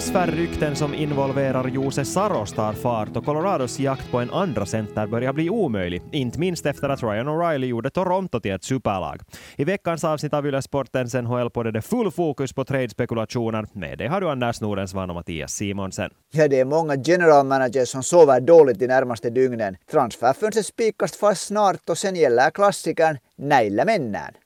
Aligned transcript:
Transferrykten 0.00 0.76
som 0.76 0.94
involverar 0.94 1.68
Jose 1.68 2.04
Saros 2.04 2.52
tar 2.52 2.72
fart 2.72 3.16
och 3.16 3.24
Colorados 3.24 3.78
jakt 3.78 4.10
på 4.10 4.18
en 4.18 4.30
andra 4.30 4.66
center 4.66 5.06
börjar 5.06 5.32
bli 5.32 5.50
omöjlig, 5.50 6.02
inte 6.12 6.38
minst 6.38 6.66
efter 6.66 6.88
att 6.88 7.02
Ryan 7.02 7.28
O'Reilly 7.28 7.66
gjorde 7.66 7.90
Toronto 7.90 8.40
till 8.40 8.52
ett 8.52 8.64
superlag. 8.64 9.20
I 9.56 9.64
veckans 9.64 10.04
avsnitt 10.04 10.34
av 10.34 10.46
Yle 10.46 10.62
Sportens 10.62 11.14
NHL-podd 11.14 11.72
det 11.72 11.82
full 11.82 12.10
fokus 12.10 12.52
på 12.52 12.64
trade-spekulationer. 12.64 13.66
Med 13.72 13.98
det 13.98 14.06
har 14.06 14.20
du 14.20 14.30
Anders 14.30 14.60
Nordensvan 14.60 15.10
och 15.10 15.16
Mattias 15.16 15.52
Simonsen. 15.52 16.10
Ja, 16.32 16.48
det 16.48 16.60
är 16.60 16.64
många 16.64 16.96
general 16.96 17.46
managers 17.46 17.88
som 17.88 18.02
sover 18.02 18.40
dåligt 18.40 18.78
de 18.78 18.86
närmaste 18.86 19.30
dygnen. 19.30 19.76
Transferfönstret 19.90 20.66
spikas 20.66 21.16
fast 21.16 21.46
snart 21.46 21.90
och 21.90 21.98
sen 21.98 22.16
gäller 22.16 22.50
klassikern 22.50 23.18
Näillä 23.40 23.84
mennään. 23.84 24.39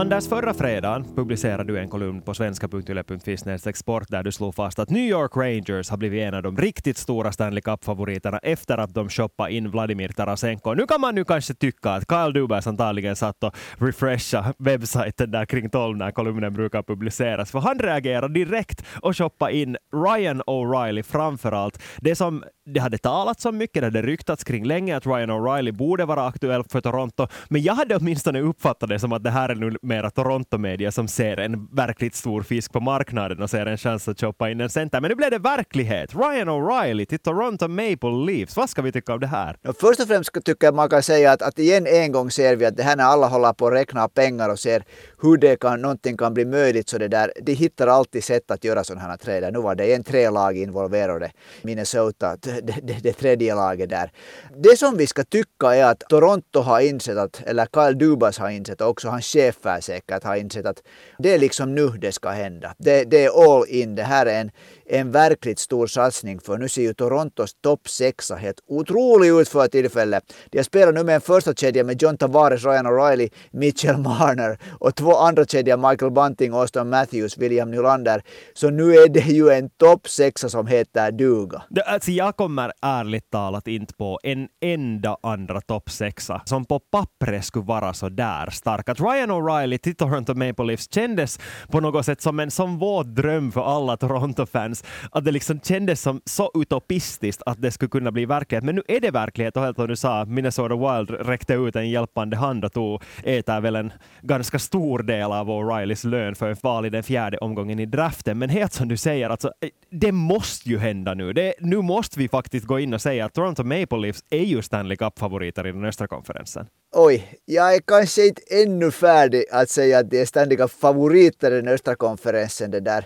Anders, 0.00 0.28
förra 0.28 0.54
fredagen 0.54 1.04
publicerade 1.16 1.72
du 1.72 1.78
en 1.78 1.88
kolumn 1.88 2.22
på 2.22 2.34
svenska.yle.fi 2.34 3.72
sport 3.74 4.08
där 4.08 4.22
du 4.22 4.32
slog 4.32 4.54
fast 4.54 4.78
att 4.78 4.90
New 4.90 5.02
York 5.02 5.36
Rangers 5.36 5.90
har 5.90 5.96
blivit 5.96 6.22
en 6.22 6.34
av 6.34 6.42
de 6.42 6.56
riktigt 6.56 6.96
stora 6.96 7.32
Stanley 7.32 7.60
Cup-favoriterna 7.60 8.38
efter 8.42 8.78
att 8.78 8.94
de 8.94 9.08
shoppade 9.08 9.52
in 9.52 9.70
Vladimir 9.70 10.08
Tarasenko. 10.08 10.74
Nu 10.74 10.86
kan 10.86 11.00
man 11.00 11.14
nu 11.14 11.24
kanske 11.24 11.54
tycka 11.54 11.90
att 11.90 12.04
Kyle 12.10 12.32
Dubas 12.32 12.66
antagligen 12.66 13.16
satt 13.16 13.44
och 13.44 13.56
refresha 13.78 14.54
webbsajten 14.58 15.30
där 15.30 15.46
kring 15.46 15.70
12 15.70 15.96
när 15.96 16.10
kolumnen 16.10 16.52
brukar 16.52 16.82
publiceras, 16.82 17.50
för 17.50 17.58
han 17.58 17.78
reagerade 17.78 18.34
direkt 18.34 18.84
och 19.02 19.16
shoppade 19.16 19.56
in 19.56 19.76
Ryan 19.92 20.42
O'Reilly 20.42 21.02
framför 21.02 21.52
allt. 21.52 21.82
Det 21.98 22.14
som 22.14 22.44
det 22.64 22.80
hade 22.80 22.98
talats 22.98 23.44
om 23.44 23.56
mycket, 23.56 23.82
det 23.82 23.86
hade 23.86 24.02
ryktats 24.02 24.44
kring 24.44 24.64
länge 24.64 24.96
att 24.96 25.06
Ryan 25.06 25.30
O'Reilly 25.30 25.72
borde 25.72 26.04
vara 26.04 26.26
aktuell 26.26 26.64
för 26.64 26.80
Toronto, 26.80 27.26
men 27.48 27.62
jag 27.62 27.74
hade 27.74 27.96
åtminstone 27.96 28.40
uppfattat 28.40 28.88
det 28.88 28.98
som 28.98 29.12
att 29.12 29.24
det 29.24 29.30
här 29.30 29.48
är 29.48 29.54
nu 29.54 29.76
mera 29.90 30.10
Toronto-media 30.10 30.92
som 30.92 31.08
ser 31.08 31.40
en 31.40 31.68
verkligt 31.72 32.14
stor 32.14 32.42
fisk 32.42 32.72
på 32.72 32.80
marknaden 32.80 33.42
och 33.42 33.50
ser 33.50 33.66
en 33.66 33.78
chans 33.78 34.08
att 34.08 34.20
köpa 34.20 34.50
in 34.50 34.60
en 34.60 34.70
center. 34.70 35.00
Men 35.00 35.08
nu 35.08 35.14
blev 35.14 35.30
det 35.30 35.38
verklighet. 35.38 36.14
Ryan 36.14 36.48
O'Reilly 36.48 37.06
till 37.06 37.18
Toronto 37.18 37.68
Maple 37.68 38.24
Leafs. 38.26 38.56
Vad 38.56 38.70
ska 38.70 38.82
vi 38.82 38.92
tycka 38.92 39.14
om 39.14 39.20
det 39.20 39.26
här? 39.26 39.56
Först 39.80 40.00
och 40.00 40.08
främst 40.08 40.44
tycker 40.44 40.66
jag 40.66 40.74
man 40.74 40.88
kan 40.88 41.02
säga 41.02 41.32
att, 41.32 41.42
att 41.42 41.58
igen 41.58 41.86
en 41.86 42.12
gång 42.12 42.30
ser 42.30 42.56
vi 42.56 42.66
att 42.66 42.76
det 42.76 42.82
här 42.82 42.96
när 42.96 43.04
alla 43.04 43.26
håller 43.26 43.52
på 43.52 43.66
att 43.66 43.72
räkna 43.72 44.08
pengar 44.08 44.48
och 44.48 44.58
ser 44.58 44.84
hur 45.22 45.36
det 45.36 45.56
kan, 45.56 45.82
någonting 45.82 46.16
kan 46.16 46.34
bli 46.34 46.44
möjligt 46.44 46.88
så 46.88 46.98
det 46.98 47.08
där, 47.08 47.32
de 47.42 47.54
hittar 47.54 47.86
alltid 47.86 48.24
sätt 48.24 48.50
att 48.50 48.64
göra 48.64 48.84
sådana 48.84 49.08
här 49.08 49.16
träder. 49.16 49.52
Nu 49.52 49.58
var 49.58 49.74
det 49.74 49.94
en 49.94 50.04
tre 50.04 50.30
lag 50.30 50.58
involverade, 50.58 51.30
Minnesota, 51.62 52.36
det, 52.40 52.60
det, 52.60 52.98
det 53.02 53.12
tredje 53.12 53.54
laget 53.54 53.90
där. 53.90 54.12
Det 54.56 54.78
som 54.78 54.96
vi 54.96 55.06
ska 55.06 55.24
tycka 55.24 55.74
är 55.74 55.84
att 55.84 56.00
Toronto 56.00 56.60
har 56.60 56.80
insett 56.80 57.16
att, 57.16 57.42
eller 57.46 57.66
Kyle 57.74 57.98
Dubas 57.98 58.38
har 58.38 58.50
insett 58.50 58.80
och 58.80 58.88
också 58.88 59.08
hans 59.08 59.26
chefer 59.26 59.80
säkert 59.80 60.24
har 60.24 60.36
insett 60.36 60.66
att 60.66 60.82
det 61.18 61.34
är 61.34 61.38
liksom 61.38 61.74
nu 61.74 61.88
det 61.88 62.12
ska 62.12 62.28
hända. 62.28 62.74
Det, 62.78 63.04
det 63.04 63.24
är 63.24 63.56
all 63.56 63.68
in. 63.68 63.94
Det 63.94 64.02
här 64.02 64.26
är 64.26 64.40
en, 64.40 64.50
en 64.86 65.12
verkligt 65.12 65.58
stor 65.58 65.86
satsning 65.86 66.40
för 66.40 66.58
nu 66.58 66.68
ser 66.68 66.82
ju 66.82 66.94
Torontos 66.94 67.54
topp 67.60 67.88
sexa 67.88 68.36
helt 68.36 68.60
otrolig 68.66 69.28
ut 69.28 69.48
för 69.48 69.66
tillfället. 69.66 70.24
De 70.50 70.64
spelar 70.64 70.92
nu 70.92 71.04
med 71.04 71.14
en 71.14 71.20
första 71.20 71.54
kedja 71.54 71.84
med 71.84 72.02
John 72.02 72.16
Tavares, 72.16 72.64
Ryan 72.64 72.86
O'Reilly, 72.86 73.30
Mitchell 73.50 73.96
Marner 73.96 74.58
och 74.78 74.94
två 74.94 75.09
andra 75.16 75.44
kedjor, 75.44 75.90
Michael 75.90 76.12
Bunting, 76.12 76.52
Austin 76.52 76.88
Matthews, 76.88 77.38
William 77.38 77.70
Nylander. 77.70 78.22
Så 78.54 78.70
nu 78.70 78.94
är 78.94 79.08
det 79.08 79.20
ju 79.20 79.50
en 79.50 79.70
topp 79.70 80.08
sexa 80.08 80.48
som 80.48 80.66
heter 80.66 81.12
duga. 81.12 81.62
Det, 81.68 81.82
alltså 81.82 82.10
jag 82.10 82.36
kommer 82.36 82.72
ärligt 82.82 83.30
talat 83.30 83.68
inte 83.68 83.94
på 83.94 84.18
en 84.22 84.48
enda 84.60 85.16
andra 85.22 85.60
topp 85.60 85.90
sexa 85.90 86.42
som 86.44 86.64
på 86.64 86.78
pappret 86.78 87.44
skulle 87.44 87.64
vara 87.64 87.94
så 87.94 88.08
där 88.08 88.50
stark. 88.50 88.88
Att 88.88 89.00
Ryan 89.00 89.30
O'Reilly 89.30 89.78
till 89.78 89.96
Toronto 89.96 90.34
Maple 90.34 90.64
Leafs 90.64 90.94
kändes 90.94 91.38
på 91.68 91.80
något 91.80 92.06
sätt 92.06 92.22
som 92.22 92.40
en 92.40 92.50
sån 92.50 92.78
våt 92.78 93.06
dröm 93.06 93.52
för 93.52 93.76
alla 93.76 93.96
Toronto-fans 93.96 94.84
att 95.12 95.24
det 95.24 95.32
liksom 95.32 95.60
kändes 95.60 96.02
som 96.02 96.20
så 96.24 96.50
utopistiskt 96.54 97.42
att 97.46 97.62
det 97.62 97.70
skulle 97.70 97.88
kunna 97.88 98.12
bli 98.12 98.26
verklighet. 98.26 98.64
Men 98.64 98.74
nu 98.74 98.82
är 98.88 99.00
det 99.00 99.10
verklighet 99.10 99.56
och 99.56 99.62
helt 99.62 99.76
som 99.76 99.88
du 99.88 99.96
sa, 99.96 100.24
Minnesota 100.24 100.76
Wild 100.76 101.10
räckte 101.10 101.54
ut 101.54 101.76
en 101.76 101.90
hjälpande 101.90 102.36
hand 102.36 102.64
och 102.64 102.72
tog, 102.72 103.02
äter 103.22 103.60
väl 103.60 103.76
en 103.76 103.92
ganska 104.22 104.58
stor 104.58 104.99
del 105.02 105.32
av 105.32 105.50
O'Reillys 105.50 106.06
lön 106.06 106.34
för 106.34 106.48
en 106.48 106.56
val 106.62 106.86
i 106.86 106.90
den 106.90 107.02
fjärde 107.02 107.38
omgången 107.38 107.78
i 107.78 107.86
draften. 107.86 108.38
Men 108.38 108.50
helt 108.50 108.72
som 108.72 108.88
du 108.88 108.96
säger, 108.96 109.30
alltså, 109.30 109.52
eh, 109.60 109.70
det 109.90 110.12
måste 110.12 110.68
ju 110.68 110.78
hända 110.78 111.14
nu. 111.14 111.32
Det, 111.32 111.54
nu 111.60 111.76
måste 111.76 112.18
vi 112.18 112.28
faktiskt 112.28 112.66
gå 112.66 112.78
in 112.78 112.94
och 112.94 113.00
säga 113.00 113.24
att 113.24 113.34
Toronto 113.34 113.64
Maple 113.64 113.98
Leafs 113.98 114.24
är 114.30 114.44
ju 114.44 114.62
Stanley 114.62 114.96
Cup-favoriter 114.96 115.66
i 115.66 115.72
den 115.72 115.84
östra 115.84 116.06
konferensen. 116.06 116.66
Oj, 116.92 117.38
jag 117.44 117.74
är 117.74 117.80
kanske 117.80 118.26
inte 118.26 118.42
ännu 118.50 118.90
färdig 118.90 119.44
att 119.52 119.70
säga 119.70 119.98
att 119.98 120.10
det 120.10 120.20
är 120.20 120.26
Stanley 120.26 120.56
Cup-favoriter 120.56 121.52
i 121.52 121.56
den 121.56 121.68
östra 121.68 121.94
konferensen. 121.94 122.70
Det 122.70 122.80
där. 122.80 123.04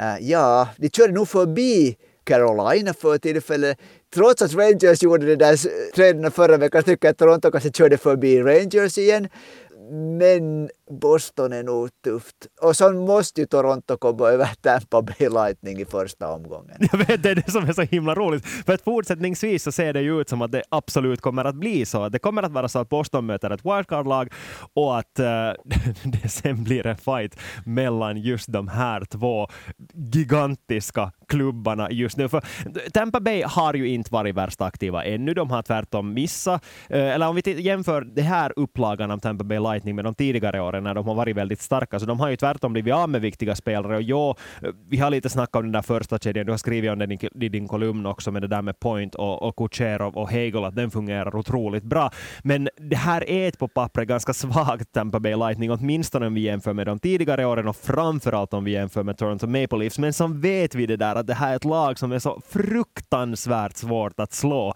Uh, 0.00 0.30
ja, 0.30 0.68
de 0.76 0.90
körde 0.90 1.12
nog 1.12 1.28
förbi 1.28 1.96
Carolina 2.24 2.94
för 2.94 3.18
tillfället. 3.18 3.78
Trots 4.14 4.42
att 4.42 4.54
Rangers 4.54 5.02
gjorde 5.02 5.26
det 5.26 5.36
där 5.36 5.90
traden 5.92 6.30
förra 6.30 6.56
veckan 6.56 6.82
tycker 6.82 7.06
jag 7.06 7.12
att 7.12 7.18
Toronto 7.18 7.50
kanske 7.50 7.70
körde 7.72 7.96
förbi 7.98 8.40
Rangers 8.42 8.98
igen. 8.98 9.28
Men 9.92 10.70
Boston 10.90 11.52
är 11.52 11.62
nog 11.62 11.88
tufft. 12.04 12.36
Och 12.62 12.76
så 12.76 12.92
måste 12.92 13.40
ju 13.40 13.46
Toronto 13.46 13.96
komma 13.96 14.28
över 14.28 14.48
Tampa 14.60 15.02
Bay 15.02 15.28
Lightning 15.28 15.80
i 15.80 15.84
första 15.84 16.32
omgången. 16.32 16.76
Jag 16.92 16.98
vet, 16.98 17.22
det 17.22 17.30
är 17.30 17.34
det 17.34 17.50
som 17.50 17.68
är 17.68 17.72
så 17.72 17.82
himla 17.82 18.14
roligt. 18.14 18.46
För 18.46 18.72
att 18.72 18.82
fortsättningsvis 18.82 19.62
så 19.62 19.72
ser 19.72 19.92
det 19.92 20.00
ju 20.00 20.20
ut 20.20 20.28
som 20.28 20.42
att 20.42 20.52
det 20.52 20.62
absolut 20.68 21.20
kommer 21.20 21.44
att 21.44 21.54
bli 21.54 21.86
så. 21.86 22.08
Det 22.08 22.18
kommer 22.18 22.42
att 22.42 22.52
vara 22.52 22.68
så 22.68 22.78
att 22.78 22.88
Boston 22.88 23.26
möter 23.26 23.50
ett 23.50 23.64
wildcard-lag 23.64 24.32
och 24.74 24.98
att 24.98 25.20
uh, 25.20 25.24
det 26.04 26.28
sen 26.28 26.64
blir 26.64 26.86
en 26.86 26.96
fight 26.96 27.40
mellan 27.64 28.16
just 28.16 28.52
de 28.52 28.68
här 28.68 29.04
två 29.04 29.48
gigantiska 29.94 31.12
klubbarna 31.28 31.90
just 31.90 32.16
nu. 32.16 32.28
För 32.28 32.42
Tampa 32.92 33.20
Bay 33.20 33.42
har 33.42 33.74
ju 33.74 33.88
inte 33.88 34.12
varit 34.12 34.34
värst 34.34 34.60
aktiva 34.60 35.04
ännu. 35.04 35.34
De 35.34 35.50
har 35.50 35.62
tvärtom 35.62 36.14
missat. 36.14 36.64
Uh, 36.90 36.98
eller 36.98 37.28
om 37.28 37.36
vi 37.36 37.60
jämför 37.60 38.00
det 38.00 38.22
här 38.22 38.52
upplagan 38.56 39.10
av 39.10 39.18
Tampa 39.18 39.44
Bay 39.44 39.58
Lightning 39.58 39.73
med 39.82 40.04
de 40.04 40.14
tidigare 40.14 40.60
åren 40.60 40.84
när 40.84 40.94
de 40.94 41.06
har 41.06 41.14
varit 41.14 41.36
väldigt 41.36 41.60
starka. 41.60 42.00
Så 42.00 42.06
de 42.06 42.20
har 42.20 42.28
ju 42.28 42.36
tvärtom 42.36 42.72
blivit 42.72 42.94
av 42.94 43.08
med 43.08 43.20
viktiga 43.20 43.54
spelare. 43.54 43.96
Och 43.96 44.02
jo, 44.02 44.34
vi 44.88 44.98
har 44.98 45.10
lite 45.10 45.28
snackat 45.28 45.56
om 45.56 45.62
den 45.62 45.72
där 45.72 45.82
första 45.82 46.18
kedjan. 46.18 46.46
Du 46.46 46.52
har 46.52 46.58
skrivit 46.58 46.90
om 46.90 46.98
den 46.98 47.12
i 47.12 47.48
din 47.48 47.68
kolumn 47.68 48.06
också 48.06 48.30
med 48.30 48.42
det 48.42 48.48
där 48.48 48.62
med 48.62 48.80
Point 48.80 49.14
och, 49.14 49.42
och 49.42 49.56
Kucherov 49.56 50.16
och 50.16 50.30
Hegel, 50.30 50.64
att 50.64 50.76
den 50.76 50.90
fungerar 50.90 51.36
otroligt 51.36 51.84
bra. 51.84 52.10
Men 52.42 52.68
det 52.76 52.96
här 52.96 53.30
är 53.30 53.48
ett 53.48 53.58
på 53.58 53.68
pappret 53.68 54.08
ganska 54.08 54.32
svagt 54.32 54.92
Tampa 54.92 55.20
Bay 55.20 55.36
Lightning, 55.36 55.70
åtminstone 55.70 56.26
om 56.26 56.34
vi 56.34 56.40
jämför 56.40 56.72
med 56.72 56.86
de 56.86 56.98
tidigare 56.98 57.46
åren 57.46 57.68
och 57.68 57.76
framförallt 57.76 58.54
om 58.54 58.64
vi 58.64 58.70
jämför 58.70 59.02
med 59.02 59.18
Toronto 59.18 59.46
Maple 59.46 59.78
Leafs. 59.78 59.98
Men 59.98 60.12
som 60.12 60.40
vet 60.40 60.74
vi 60.74 60.86
det 60.86 60.96
där 60.96 61.14
att 61.14 61.26
det 61.26 61.34
här 61.34 61.52
är 61.52 61.56
ett 61.56 61.64
lag 61.64 61.98
som 61.98 62.12
är 62.12 62.18
så 62.18 62.42
fruktansvärt 62.48 63.76
svårt 63.76 64.20
att 64.20 64.32
slå. 64.32 64.74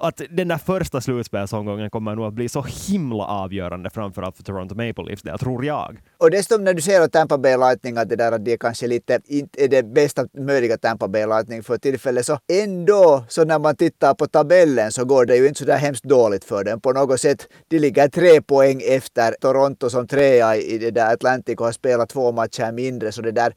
Att 0.00 0.22
den 0.30 0.48
där 0.48 0.58
första 0.58 1.00
slutspelsomgången 1.00 1.90
kommer 1.90 2.14
nog 2.14 2.26
att 2.26 2.34
bli 2.34 2.48
så 2.48 2.64
himla 2.88 3.24
avgörande, 3.24 3.90
framförallt 3.90 4.36
för 4.38 4.44
Toronto 4.44 4.74
Maple 4.74 5.04
Leafs 5.04 5.22
det 5.22 5.38
tror 5.38 5.64
jag. 5.64 5.98
Och 6.18 6.30
dessutom 6.30 6.64
när 6.64 6.74
du 6.74 6.82
säger 6.82 7.00
att 7.00 7.12
Tampa 7.12 7.38
Bay 7.38 7.56
Lightning 7.56 7.96
att 7.96 8.08
det 8.08 8.16
där 8.16 8.32
att 8.32 8.44
det 8.44 8.56
kanske 8.56 8.86
lite 8.86 9.20
inte 9.26 9.64
är 9.64 9.68
det 9.68 9.82
bästa 9.82 10.26
möjliga 10.38 10.78
Tampa 10.78 11.08
Bay 11.08 11.26
Lightning 11.26 11.62
för 11.62 11.78
tillfället 11.78 12.26
så 12.26 12.38
ändå 12.52 13.24
så 13.28 13.44
när 13.44 13.58
man 13.58 13.76
tittar 13.76 14.14
på 14.14 14.26
tabellen 14.26 14.92
så 14.92 15.04
går 15.04 15.24
det 15.24 15.36
ju 15.36 15.48
inte 15.48 15.58
så 15.58 15.64
där 15.64 15.76
hemskt 15.76 16.04
dåligt 16.04 16.44
för 16.44 16.64
dem 16.64 16.80
på 16.80 16.92
något 16.92 17.20
sätt. 17.20 17.48
De 17.68 17.78
ligger 17.78 18.08
tre 18.08 18.42
poäng 18.42 18.82
efter 18.88 19.32
Toronto 19.40 19.90
som 19.90 20.06
trea 20.06 20.56
i 20.56 20.78
det 20.78 20.90
där 20.90 21.12
Atlantic 21.12 21.56
och 21.58 21.64
har 21.64 21.72
spelat 21.72 22.08
två 22.08 22.32
matcher 22.32 22.72
mindre 22.72 23.12
så 23.12 23.22
det 23.22 23.32
där 23.32 23.54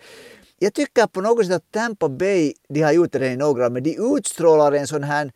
jag 0.63 0.73
tycker 0.73 1.07
på 1.07 1.21
något 1.21 1.45
sätt 1.45 1.55
att 1.55 1.71
Tampa 1.71 2.09
Bay, 2.09 2.53
de 2.69 2.81
har 2.81 2.91
gjort 2.91 3.11
det 3.11 3.27
i 3.27 3.35
några, 3.35 3.69
men 3.69 3.83
de 3.83 3.97
utstrålar 4.17 4.71
en 4.71 4.87
sån 4.87 5.03
här 5.03 5.31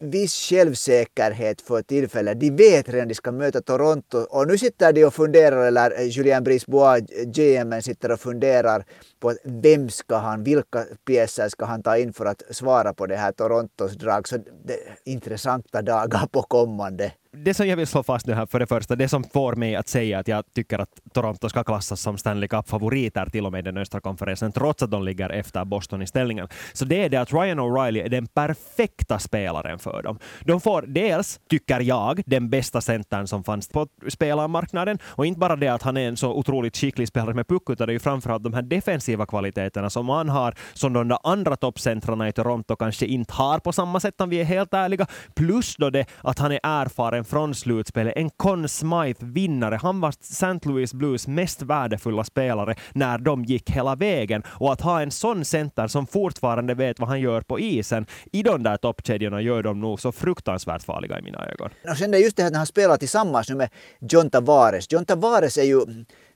viss 0.00 0.34
självsäkerhet 0.34 1.60
för 1.60 1.82
tillfället. 1.82 2.40
De 2.40 2.50
vet 2.50 2.88
redan 2.88 3.02
att 3.02 3.08
de 3.08 3.14
ska 3.14 3.32
möta 3.32 3.60
Toronto 3.60 4.18
och 4.18 4.48
nu 4.48 4.58
sitter 4.58 4.92
de 4.92 5.04
och 5.04 5.14
funderar, 5.14 5.66
eller 5.66 6.00
eh, 6.00 6.06
Julien 6.06 6.44
Brisbois, 6.44 7.02
eh, 7.10 7.24
GM, 7.24 7.82
sitter 7.82 8.12
och 8.12 8.20
funderar 8.20 8.84
på 9.20 9.34
vem 9.44 9.90
ska 9.90 10.16
han, 10.16 10.44
vilka 10.44 10.84
pjäser 11.06 11.48
ska 11.48 11.64
han 11.64 11.82
ta 11.82 11.96
in 11.96 12.12
för 12.12 12.26
att 12.26 12.42
svara 12.50 12.94
på 12.94 13.06
det 13.06 13.16
här 13.16 13.32
Torontos 13.32 13.92
drag. 13.92 14.28
Så 14.28 14.36
det 14.36 14.78
intressanta 15.04 15.82
dagar 15.82 16.26
på 16.26 16.42
kommande 16.42 17.12
det 17.32 17.54
som 17.54 17.66
jag 17.68 17.76
vill 17.76 17.86
slå 17.86 18.02
fast 18.02 18.26
nu 18.26 18.34
här 18.34 18.46
för 18.46 18.58
det 18.58 18.66
första, 18.66 18.96
det 18.96 19.08
som 19.08 19.24
får 19.24 19.56
mig 19.56 19.76
att 19.76 19.88
säga 19.88 20.18
att 20.18 20.28
jag 20.28 20.44
tycker 20.54 20.78
att 20.78 20.88
Toronto 21.12 21.48
ska 21.48 21.64
klassas 21.64 22.00
som 22.00 22.18
Stanley 22.18 22.48
Cup-favoriter 22.48 23.26
till 23.26 23.46
och 23.46 23.52
med 23.52 23.64
den 23.64 23.76
östra 23.76 24.00
konferensen, 24.00 24.52
trots 24.52 24.82
att 24.82 24.90
de 24.90 25.04
ligger 25.04 25.30
efter 25.30 25.64
Boston 25.64 26.02
i 26.02 26.06
ställningen. 26.06 26.48
Så 26.72 26.84
det 26.84 27.04
är 27.04 27.08
det 27.08 27.16
att 27.16 27.32
Ryan 27.32 27.60
O'Reilly 27.60 28.04
är 28.04 28.08
den 28.08 28.26
perfekta 28.26 29.18
spelaren 29.18 29.78
för 29.78 30.02
dem. 30.02 30.18
De 30.40 30.60
får 30.60 30.82
dels, 30.82 31.40
tycker 31.48 31.80
jag, 31.80 32.22
den 32.26 32.50
bästa 32.50 32.80
centern 32.80 33.26
som 33.26 33.44
fanns 33.44 33.68
på 33.68 33.86
spelarmarknaden. 34.08 34.98
Och 35.04 35.26
inte 35.26 35.38
bara 35.38 35.56
det 35.56 35.68
att 35.68 35.82
han 35.82 35.96
är 35.96 36.08
en 36.08 36.16
så 36.16 36.32
otroligt 36.32 36.76
skicklig 36.76 37.08
spelare 37.08 37.34
med 37.34 37.48
puck, 37.48 37.70
utan 37.70 37.86
det 37.86 37.90
är 37.90 37.94
ju 37.94 37.98
framförallt 37.98 38.44
de 38.44 38.54
här 38.54 38.62
defensiva 38.62 39.26
kvaliteterna 39.26 39.90
som 39.90 40.08
han 40.08 40.28
har, 40.28 40.54
som 40.72 40.92
de 40.92 41.08
där 41.08 41.18
andra 41.22 41.56
toppcentrarna 41.56 42.28
i 42.28 42.32
Toronto 42.32 42.76
kanske 42.76 43.06
inte 43.06 43.34
har 43.34 43.58
på 43.58 43.72
samma 43.72 44.00
sätt 44.00 44.20
om 44.20 44.28
vi 44.30 44.40
är 44.40 44.44
helt 44.44 44.74
ärliga. 44.74 45.06
Plus 45.34 45.76
då 45.76 45.90
det 45.90 46.06
att 46.22 46.38
han 46.38 46.52
är 46.52 46.60
erfaren 46.62 47.19
åren 47.20 47.24
från 47.24 47.54
slutspelet, 47.54 48.12
en 48.16 48.30
Conn 48.36 48.68
Smythe-vinnare. 48.68 49.78
Han 49.82 50.00
var 50.00 50.08
St. 50.08 50.68
Louis 50.68 50.94
Blues 50.94 51.26
mest 51.26 51.62
värdefulla 51.62 52.24
spelare 52.24 52.74
när 52.94 53.18
de 53.18 53.44
gick 53.44 53.70
hela 53.70 53.96
vägen. 53.96 54.42
Och 54.60 54.72
att 54.72 54.80
ha 54.80 55.02
en 55.02 55.10
sån 55.10 55.44
center 55.44 55.88
som 55.88 56.06
fortfarande 56.06 56.74
vet 56.74 56.98
vad 56.98 57.08
han 57.08 57.20
gör 57.20 57.42
på 57.42 57.58
isen, 57.60 58.06
i 58.32 58.42
de 58.42 58.62
där 58.62 58.76
toppkedjorna 58.76 59.40
gör 59.40 59.62
de 59.62 59.80
nog 59.80 60.00
så 60.00 60.12
fruktansvärt 60.12 60.82
farliga 60.82 61.18
i 61.18 61.22
mina 61.22 61.46
ögon. 61.46 61.70
Och 61.90 61.96
sen 61.96 62.10
det 62.10 62.18
är 62.18 62.22
just 62.22 62.36
det 62.36 62.42
här 62.42 62.50
när 62.50 62.58
han 62.58 62.66
spelar 62.66 62.96
tillsammans 62.96 63.48
nu 63.48 63.54
med 63.54 63.70
John 64.00 64.30
Tavares. 64.30 64.86
John 64.92 65.04
Tavares 65.04 65.58
är 65.58 65.64
ju 65.64 65.80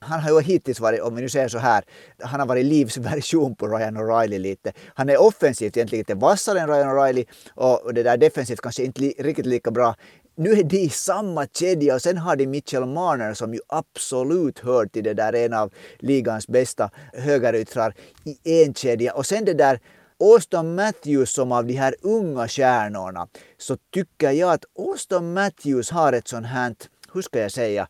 han 0.04 0.20
har 0.20 0.30
ju 0.30 0.40
hittills 0.40 0.80
varit, 0.80 1.00
om 1.00 1.14
vi 1.14 1.22
nu 1.22 1.28
säger 1.28 1.48
så 1.48 1.58
här, 1.58 1.84
han 2.22 2.40
har 2.40 2.46
varit 2.46 2.64
livsversion 2.64 3.56
på 3.56 3.68
Ryan 3.68 3.96
O'Reilly 3.96 4.38
lite. 4.38 4.72
Han 4.94 5.08
är 5.08 5.20
offensivt 5.20 5.76
egentligen 5.76 6.00
lite 6.00 6.14
vassare 6.14 6.60
än 6.60 6.68
Ryan 6.68 6.88
O'Reilly 6.88 7.24
och 7.54 7.94
det 7.94 8.02
där 8.02 8.16
defensivt 8.16 8.60
kanske 8.60 8.84
inte 8.84 9.00
riktigt 9.00 9.46
lika 9.46 9.70
bra. 9.70 9.94
Nu 10.36 10.52
är 10.52 10.64
de 10.64 10.76
i 10.76 10.88
samma 10.88 11.46
kedja 11.46 11.94
och 11.94 12.02
sen 12.02 12.18
har 12.18 12.36
de 12.36 12.46
Mitchell 12.46 12.86
Marner 12.86 13.34
som 13.34 13.54
ju 13.54 13.60
absolut 13.68 14.58
hör 14.58 14.86
till 14.86 15.04
det 15.04 15.14
där 15.14 15.32
en 15.32 15.52
av 15.52 15.72
ligans 15.98 16.48
bästa 16.48 16.90
högeryttrar 17.12 17.94
i 18.24 18.62
en 18.64 18.74
kedja. 18.74 19.14
Och 19.14 19.26
sen 19.26 19.44
det 19.44 19.54
där 19.54 19.80
Auston 20.20 20.74
Matthews 20.74 21.32
som 21.32 21.52
av 21.52 21.66
de 21.66 21.74
här 21.74 21.94
unga 22.02 22.48
stjärnorna 22.48 23.28
så 23.58 23.76
tycker 23.90 24.30
jag 24.30 24.52
att 24.52 24.64
Auston 24.78 25.32
Matthews 25.32 25.90
har 25.90 26.12
ett 26.12 26.28
sånt 26.28 26.46
här, 26.46 26.74
hur 27.12 27.22
ska 27.22 27.38
jag 27.38 27.52
säga, 27.52 27.88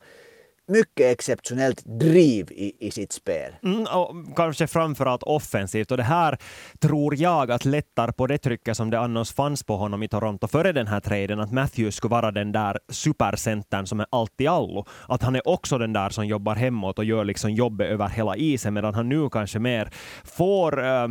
mycket 0.69 1.13
exceptionellt 1.13 1.83
driv 1.85 2.53
i, 2.53 2.73
i 2.81 2.91
sitt 2.91 3.13
spel. 3.13 3.53
Mm, 3.63 3.83
och 3.83 4.37
kanske 4.37 4.67
framförallt 4.67 5.23
offensivt. 5.23 5.91
Och 5.91 5.97
det 5.97 6.03
här 6.03 6.39
tror 6.81 7.15
jag 7.17 7.51
att 7.51 7.65
lättar 7.65 8.13
på 8.13 8.27
det 8.27 8.39
trycket 8.39 8.77
som 8.77 8.91
det 8.91 9.01
annars 9.01 9.33
fanns 9.33 9.63
på 9.63 9.77
honom 9.77 10.03
i 10.03 10.09
Toronto 10.09 10.49
före 10.49 10.73
den 10.73 10.87
här 10.87 11.01
traden, 11.01 11.41
att 11.41 11.53
Matthews 11.53 11.95
skulle 11.95 12.11
vara 12.11 12.31
den 12.31 12.53
där 12.53 12.79
supercentern 12.89 13.87
som 13.87 14.01
är 14.01 14.07
allt 14.11 14.41
i 14.41 14.47
allo. 14.47 14.87
Att 15.09 15.23
han 15.23 15.37
är 15.37 15.49
också 15.49 15.79
den 15.79 15.93
där 15.93 16.11
som 16.11 16.27
jobbar 16.27 16.55
hemåt 16.55 16.99
och 16.99 17.05
gör 17.05 17.25
liksom 17.25 17.51
jobbet 17.51 17.89
över 17.89 18.09
hela 18.09 18.37
isen, 18.37 18.75
medan 18.75 18.95
han 18.95 19.09
nu 19.09 19.31
kanske 19.31 19.59
mer 19.59 19.91
får 20.25 20.79
uh, 20.79 21.09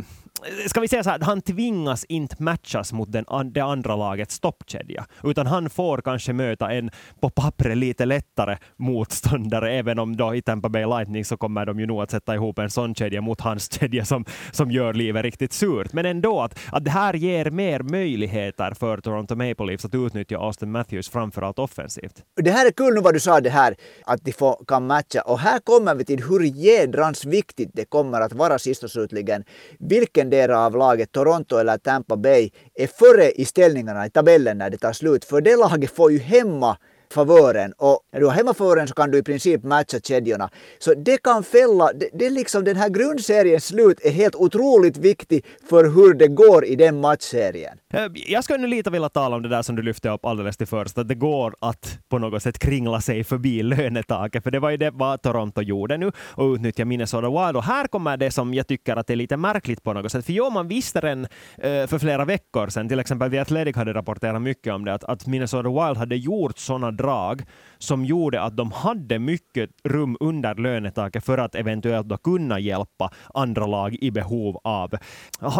ska 0.66 0.80
vi 0.80 0.88
säga 0.88 1.04
så 1.04 1.10
här, 1.10 1.20
han 1.22 1.40
tvingas 1.40 2.04
inte 2.04 2.42
matchas 2.42 2.92
mot 2.92 3.12
den, 3.12 3.24
det 3.52 3.60
andra 3.60 3.96
lagets 3.96 4.40
toppkedja, 4.40 5.06
utan 5.22 5.46
han 5.46 5.70
får 5.70 5.98
kanske 5.98 6.32
möta 6.32 6.72
en 6.72 6.90
på 7.20 7.30
pappret 7.30 7.76
lite 7.76 8.04
lättare 8.04 8.56
motståndare, 8.76 9.72
även 9.72 9.98
om 9.98 10.16
då 10.16 10.34
i 10.34 10.42
Tampa 10.42 10.68
Bay 10.68 10.86
Lightning 10.86 11.24
så 11.24 11.36
kommer 11.36 11.66
de 11.66 11.80
ju 11.80 11.86
nog 11.86 12.02
att 12.02 12.10
sätta 12.10 12.34
ihop 12.34 12.58
en 12.58 12.70
sån 12.70 12.94
kedja 12.94 13.20
mot 13.20 13.40
hans 13.40 13.72
kedja 13.72 14.04
som, 14.04 14.24
som 14.52 14.70
gör 14.70 14.94
livet 14.94 15.22
riktigt 15.22 15.52
surt. 15.52 15.92
Men 15.92 16.06
ändå 16.06 16.40
att, 16.40 16.58
att 16.72 16.84
det 16.84 16.90
här 16.90 17.14
ger 17.14 17.50
mer 17.50 17.80
möjligheter 17.80 18.74
för 18.74 18.98
Toronto 18.98 19.34
Maple 19.34 19.66
Leafs 19.66 19.84
att 19.84 19.94
utnyttja 19.94 20.38
Austin 20.38 20.70
Matthews 20.70 21.08
framförallt 21.08 21.58
offensivt. 21.58 22.22
Det 22.42 22.50
här 22.50 22.66
är 22.66 22.70
kul 22.70 22.94
nu 22.94 23.00
vad 23.00 23.14
du 23.14 23.20
sa 23.20 23.40
det 23.40 23.50
här, 23.50 23.76
att 24.04 24.24
de 24.24 24.32
får, 24.32 24.64
kan 24.66 24.86
matcha. 24.86 25.20
Och 25.20 25.38
här 25.38 25.58
kommer 25.58 25.94
vi 25.94 26.04
till 26.04 26.24
hur 26.24 26.40
jädrans 26.40 27.24
viktigt 27.24 27.70
det 27.74 27.84
kommer 27.84 28.20
att 28.20 28.32
vara 28.32 28.58
sist 28.58 28.84
och 28.84 28.90
slutligen. 28.90 29.44
Vilken 29.78 30.30
endera 30.34 30.66
av 30.66 30.76
laget, 30.76 31.12
Toronto 31.12 31.56
eller 31.56 31.78
Tampa 31.78 32.16
Bay, 32.16 32.50
är 32.74 32.86
före 32.86 33.30
i 33.30 33.44
ställningarna 33.44 34.06
i 34.06 34.10
tabellen 34.10 34.58
när 34.58 34.70
det 34.70 34.78
tar 34.78 34.92
slut. 34.92 35.24
För 35.24 35.40
det 35.40 35.56
laget 35.56 35.90
får 35.90 36.12
ju 36.12 36.18
hemma 36.18 36.76
favören 37.14 37.72
och 37.78 38.00
när 38.12 38.20
du 38.20 38.26
har 38.26 38.32
hemmafören 38.32 38.88
så 38.88 38.94
kan 38.94 39.10
du 39.10 39.18
i 39.18 39.22
princip 39.22 39.62
matcha 39.62 40.00
kedjorna. 40.00 40.50
Så 40.78 40.94
det 40.94 41.22
kan 41.22 41.44
fälla, 41.44 41.92
det, 41.92 42.08
det 42.12 42.26
är 42.26 42.30
liksom 42.30 42.64
den 42.64 42.76
här 42.76 42.88
grundseriens 42.88 43.66
slut 43.66 44.00
är 44.02 44.10
helt 44.10 44.34
otroligt 44.34 44.96
viktig 44.96 45.44
för 45.68 45.84
hur 45.84 46.14
det 46.14 46.28
går 46.28 46.64
i 46.64 46.76
den 46.76 47.00
matchserien. 47.00 47.78
Eh, 47.94 48.06
jag 48.14 48.44
skulle 48.44 48.58
nu 48.58 48.66
lite 48.66 48.90
vilja 48.90 49.08
tala 49.08 49.36
om 49.36 49.42
det 49.42 49.48
där 49.48 49.62
som 49.62 49.76
du 49.76 49.82
lyfte 49.82 50.10
upp 50.10 50.24
alldeles 50.24 50.56
till 50.56 50.66
först, 50.66 50.98
att 50.98 51.08
det 51.08 51.14
går 51.14 51.54
att 51.60 51.98
på 52.08 52.18
något 52.18 52.42
sätt 52.42 52.58
kringla 52.58 53.00
sig 53.00 53.24
förbi 53.24 53.62
lönetaket, 53.74 54.44
för 54.44 54.50
det 54.50 54.58
var 54.58 54.70
ju 54.70 54.76
det 54.76 54.90
vad 54.90 55.22
Toronto 55.22 55.62
gjorde 55.62 55.96
nu 55.96 56.12
och 56.18 56.52
utnyttja 56.54 56.84
Minnesota 56.84 57.28
Wild. 57.30 57.56
Och 57.56 57.64
här 57.64 57.86
kommer 57.86 58.16
det 58.16 58.30
som 58.30 58.54
jag 58.54 58.66
tycker 58.66 58.96
att 58.96 59.10
är 59.10 59.16
lite 59.16 59.36
märkligt 59.36 59.82
på 59.82 59.92
något 59.92 60.12
sätt, 60.12 60.26
för 60.26 60.32
jo, 60.32 60.50
man 60.50 60.68
visste 60.68 61.00
den 61.00 61.26
eh, 61.58 61.86
för 61.86 61.98
flera 61.98 62.24
veckor 62.24 62.68
sedan, 62.68 62.88
till 62.88 62.98
exempel 62.98 63.30
The 63.30 63.38
Athletic 63.38 63.76
hade 63.76 63.92
rapporterat 63.92 64.42
mycket 64.42 64.72
om 64.72 64.84
det, 64.84 64.94
att, 64.94 65.04
att 65.04 65.26
Minnesota 65.26 65.68
Wild 65.68 65.96
hade 65.96 66.16
gjort 66.16 66.58
sådana 66.58 66.90
drag 67.04 67.42
som 67.78 68.04
gjorde 68.04 68.42
att 68.42 68.56
de 68.56 68.72
hade 68.72 69.18
mycket 69.18 69.70
rum 69.84 70.16
under 70.20 70.54
lönetaket 70.54 71.24
för 71.24 71.38
att 71.38 71.54
eventuellt 71.54 72.08
då 72.08 72.16
kunna 72.16 72.58
hjälpa 72.58 73.10
andra 73.34 73.66
lag 73.66 73.96
i 74.00 74.10
behov 74.10 74.60
av, 74.64 74.94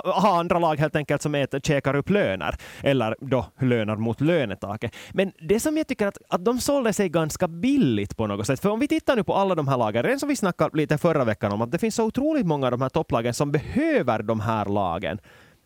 ha 0.04 0.38
andra 0.38 0.58
lag 0.58 0.76
helt 0.76 0.96
enkelt 0.96 1.22
som 1.22 1.34
äter, 1.34 1.60
käkar 1.60 1.96
upp 1.96 2.10
löner, 2.10 2.54
eller 2.82 3.16
då 3.20 3.46
löner 3.60 3.96
mot 3.96 4.20
lönetaket. 4.20 4.94
Men 5.12 5.32
det 5.48 5.60
som 5.60 5.76
jag 5.76 5.86
tycker 5.86 6.06
att, 6.06 6.18
att 6.28 6.44
de 6.44 6.60
sålde 6.60 6.92
sig 6.92 7.08
ganska 7.08 7.48
billigt 7.48 8.16
på 8.16 8.26
något 8.26 8.46
sätt, 8.46 8.60
för 8.60 8.70
om 8.70 8.80
vi 8.80 8.88
tittar 8.88 9.16
nu 9.16 9.24
på 9.24 9.34
alla 9.34 9.54
de 9.54 9.68
här 9.68 9.76
lagen, 9.76 10.02
redan 10.02 10.20
som 10.20 10.28
vi 10.28 10.36
snackade 10.36 10.76
lite 10.76 10.98
förra 10.98 11.24
veckan 11.24 11.52
om, 11.52 11.62
att 11.62 11.72
det 11.72 11.78
finns 11.78 11.94
så 11.94 12.04
otroligt 12.04 12.46
många 12.46 12.66
av 12.66 12.70
de 12.70 12.82
här 12.82 12.88
topplagen 12.88 13.34
som 13.34 13.52
behöver 13.52 14.22
de 14.22 14.40
här 14.40 14.64
lagen 14.64 15.18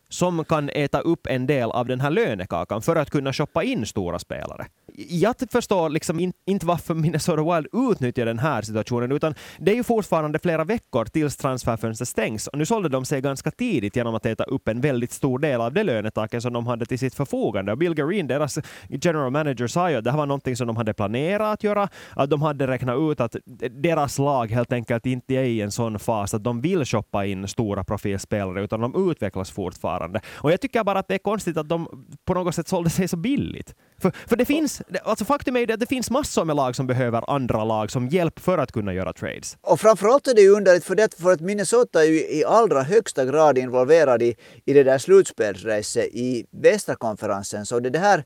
som 0.08 0.44
kan 0.44 0.70
äta 0.70 1.00
upp 1.00 1.26
en 1.26 1.46
del 1.46 1.70
av 1.70 1.86
den 1.86 2.00
här 2.00 2.10
lönekakan 2.10 2.82
för 2.82 2.96
att 2.96 3.10
kunna 3.10 3.32
shoppa 3.32 3.62
in 3.62 3.86
stora 3.86 4.18
spelare 4.18 4.66
jag 5.08 5.34
förstår 5.50 5.88
liksom 5.88 6.20
in, 6.20 6.32
inte 6.46 6.66
varför 6.66 6.94
Minnesota 6.94 7.42
Wild 7.42 7.90
utnyttjar 7.92 8.26
den 8.26 8.38
här 8.38 8.62
situationen, 8.62 9.12
utan 9.12 9.34
det 9.58 9.70
är 9.72 9.76
ju 9.76 9.84
fortfarande 9.84 10.38
flera 10.38 10.64
veckor 10.64 11.04
tills 11.04 11.36
transferfönstret 11.36 12.08
stängs. 12.08 12.46
Och 12.46 12.58
nu 12.58 12.66
sålde 12.66 12.88
de 12.88 13.04
sig 13.04 13.20
ganska 13.20 13.50
tidigt 13.50 13.96
genom 13.96 14.14
att 14.14 14.26
äta 14.26 14.44
upp 14.44 14.68
en 14.68 14.80
väldigt 14.80 15.12
stor 15.12 15.38
del 15.38 15.60
av 15.60 15.72
det 15.72 15.84
lönetaket 15.84 16.42
som 16.42 16.52
de 16.52 16.66
hade 16.66 16.86
till 16.86 16.98
sitt 16.98 17.14
förfogande. 17.14 17.72
Och 17.72 17.78
Bill 17.78 17.94
Green, 17.94 18.26
deras 18.26 18.58
general 18.88 19.30
manager, 19.30 19.66
sa 19.66 19.90
ju 19.90 19.96
att 19.96 20.04
det 20.04 20.10
här 20.10 20.18
var 20.18 20.26
någonting 20.26 20.56
som 20.56 20.66
de 20.66 20.76
hade 20.76 20.94
planerat 20.94 21.52
att 21.52 21.64
göra, 21.64 21.88
att 22.10 22.30
de 22.30 22.42
hade 22.42 22.66
räknat 22.66 22.98
ut 22.98 23.20
att 23.20 23.36
deras 23.70 24.18
lag 24.18 24.50
helt 24.50 24.72
enkelt 24.72 25.06
inte 25.06 25.34
är 25.34 25.44
i 25.44 25.60
en 25.60 25.70
sån 25.70 25.98
fas 25.98 26.34
att 26.34 26.44
de 26.44 26.60
vill 26.60 26.84
shoppa 26.84 27.26
in 27.26 27.48
stora 27.48 27.84
profilspelare, 27.84 28.64
utan 28.64 28.80
de 28.80 29.10
utvecklas 29.10 29.50
fortfarande. 29.50 29.97
Och 30.28 30.52
jag 30.52 30.60
tycker 30.60 30.84
bara 30.84 30.98
att 30.98 31.08
det 31.08 31.14
är 31.14 31.18
konstigt 31.18 31.56
att 31.56 31.68
de 31.68 32.06
på 32.24 32.34
något 32.34 32.54
sätt 32.54 32.68
sålde 32.68 32.90
sig 32.90 33.08
så 33.08 33.16
billigt. 33.16 33.74
För, 34.02 34.12
för 34.26 34.36
det 34.36 34.44
finns, 34.44 34.82
alltså 35.04 35.24
faktum 35.24 35.56
är 35.56 35.60
ju 35.60 35.72
att 35.72 35.80
det 35.80 35.86
finns 35.86 36.10
massor 36.10 36.44
med 36.44 36.56
lag 36.56 36.76
som 36.76 36.86
behöver 36.86 37.30
andra 37.30 37.64
lag 37.64 37.90
som 37.90 38.08
hjälp 38.08 38.40
för 38.40 38.58
att 38.58 38.72
kunna 38.72 38.92
göra 38.94 39.12
trades. 39.12 39.56
Och 39.60 39.80
framförallt 39.80 40.26
är 40.26 40.34
det 40.34 40.40
ju 40.40 40.50
underligt 40.50 40.84
för, 40.84 40.94
det, 40.94 41.14
för 41.14 41.32
att 41.32 41.40
Minnesota 41.40 42.02
är 42.04 42.08
ju 42.08 42.20
i 42.20 42.44
allra 42.44 42.82
högsta 42.82 43.24
grad 43.24 43.58
involverad 43.58 44.22
i, 44.22 44.36
i 44.64 44.72
det 44.72 44.82
där 44.82 44.98
slutspelsracet 44.98 46.06
i 46.12 46.46
västra 46.50 46.94
konferensen. 46.94 47.66
Så 47.66 47.80
det, 47.80 47.90
det 47.90 47.98
här 47.98 48.24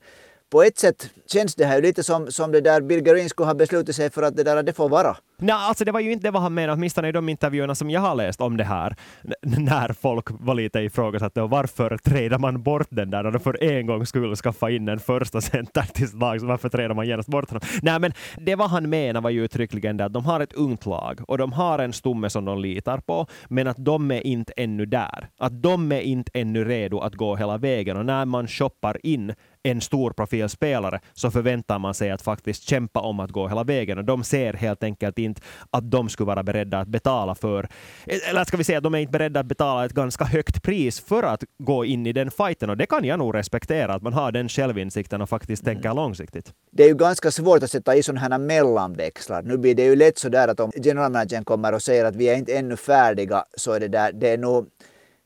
på 0.51 0.63
ett 0.63 0.79
sätt 0.79 1.11
känns 1.27 1.55
det 1.55 1.65
här 1.65 1.83
lite 1.83 2.03
som, 2.03 2.33
som 2.33 2.53
det 2.53 2.61
där 2.61 2.81
Bill 2.81 3.01
Green 3.01 3.29
skulle 3.29 3.47
ha 3.47 3.55
beslutat 3.55 3.97
sig 3.97 4.11
för 4.11 4.23
att 4.23 4.37
det 4.37 4.43
där 4.43 4.63
det 4.63 4.73
får 4.73 4.89
vara. 4.89 5.17
Nej, 5.43 5.55
alltså 5.55 5.85
det 5.85 5.93
var 5.93 6.01
ju 6.01 6.13
inte 6.13 6.27
det 6.27 6.31
vad 6.31 6.43
han 6.43 6.55
menade, 6.55 6.73
åtminstone 6.73 7.09
i 7.09 7.13
de 7.13 7.29
intervjuerna 7.29 7.75
som 7.75 7.91
jag 7.91 8.01
har 8.01 8.15
läst 8.15 8.41
om 8.41 8.57
det 8.57 8.65
här, 8.65 8.97
när 9.43 9.93
folk 9.93 10.27
var 10.31 10.55
lite 10.55 10.81
ifrågasatta 10.81 11.43
och 11.43 11.51
varför 11.51 11.97
trädar 11.97 12.39
man 12.39 12.63
bort 12.63 12.87
den 12.91 13.11
där 13.11 13.37
och 13.37 13.43
för 13.43 13.63
en 13.65 13.87
gång 13.87 14.07
skulle 14.07 14.37
skaffa 14.37 14.71
in 14.71 14.89
en 14.89 14.99
första 14.99 15.41
center 15.41 15.83
till 15.95 16.09
lag, 16.19 16.41
så 16.41 16.47
varför 16.47 16.69
trädar 16.69 16.95
man 16.95 17.07
genast 17.07 17.29
bort 17.29 17.51
honom? 17.51 17.63
Nej, 17.83 18.01
men 18.01 18.13
det 18.37 18.55
vad 18.55 18.71
han 18.71 18.91
menade 18.91 19.21
var 19.21 19.31
ju 19.31 19.45
uttryckligen 19.45 19.97
det 19.97 20.05
att 20.05 20.13
de 20.13 20.25
har 20.25 20.41
ett 20.41 20.53
ungt 20.53 20.87
lag 20.87 21.21
och 21.29 21.39
de 21.39 21.53
har 21.53 21.79
en 21.79 21.93
stomme 21.93 22.31
som 22.31 22.45
de 22.45 22.59
litar 22.59 22.99
på, 22.99 23.27
men 23.49 23.67
att 23.67 23.85
de 23.85 24.11
är 24.11 24.27
inte 24.27 24.53
ännu 24.57 24.87
där. 24.87 25.29
Att 25.39 25.63
de 25.63 25.93
är 25.93 26.01
inte 26.01 26.31
ännu 26.35 26.65
redo 26.65 26.99
att 26.99 27.15
gå 27.15 27.37
hela 27.37 27.59
vägen 27.59 27.97
och 27.97 28.07
när 28.07 28.25
man 28.25 28.49
shoppar 28.49 29.07
in 29.07 29.35
en 29.63 29.81
stor 29.81 30.11
profilspelare 30.11 31.01
så 31.13 31.31
förväntar 31.31 31.79
man 31.79 31.95
sig 31.95 32.11
att 32.11 32.23
faktiskt 32.23 32.69
kämpa 32.69 33.01
om 33.01 33.21
att 33.21 33.31
gå 33.31 33.49
hela 33.49 33.65
vägen 33.65 33.99
och 33.99 34.05
de 34.05 34.25
ser 34.25 34.53
helt 34.53 34.83
enkelt 34.83 35.19
inte 35.19 35.32
att 35.71 35.91
de 35.91 36.09
skulle 36.09 36.27
vara 36.27 36.43
beredda 36.43 36.79
att 36.79 36.89
betala 36.89 37.35
för, 37.35 37.69
eller 38.07 38.45
ska 38.45 38.57
vi 38.57 38.65
säga 38.65 38.79
att 38.79 38.85
de 38.85 38.95
är 38.95 38.99
inte 38.99 39.13
beredda 39.13 39.41
att 39.41 39.47
betala 39.47 39.85
ett 39.85 39.93
ganska 39.93 40.25
högt 40.25 40.63
pris 40.63 41.01
för 41.01 41.23
att 41.23 41.45
gå 41.59 41.85
in 41.85 42.07
i 42.07 42.13
den 42.13 42.31
fighten 42.31 42.71
och 42.71 42.77
det 42.77 42.87
kan 42.87 43.05
jag 43.05 43.19
nog 43.19 43.35
respektera, 43.35 43.95
att 43.95 44.03
man 44.03 44.13
har 44.13 44.33
den 44.33 44.49
självinsikten 44.49 45.23
och 45.23 45.29
faktiskt 45.29 45.65
tänker 45.65 45.85
mm. 45.85 45.97
långsiktigt. 45.97 46.53
Det 46.71 46.85
är 46.85 46.89
ju 46.89 46.95
ganska 46.95 47.31
svårt 47.31 47.63
att 47.63 47.71
sätta 47.71 47.97
i 47.97 48.03
sådana 48.03 48.21
här 48.21 48.39
mellanväxlar. 48.39 49.43
Nu 49.43 49.59
blir 49.59 49.75
det 49.75 49.85
ju 49.85 49.97
lätt 49.97 50.19
så 50.19 50.29
där 50.29 50.49
att 50.49 50.61
om 50.61 50.73
generalmanagern 50.83 51.45
kommer 51.45 51.75
och 51.75 51.83
säger 51.83 52.05
att 52.05 52.17
vi 52.17 52.29
är 52.29 52.37
inte 52.37 52.57
ännu 52.57 52.77
färdiga 52.77 53.45
så 53.57 53.73
är 53.73 53.81
det 53.81 53.89
där, 53.89 54.13
det 54.13 54.29
är 54.29 54.39
nog 54.39 54.67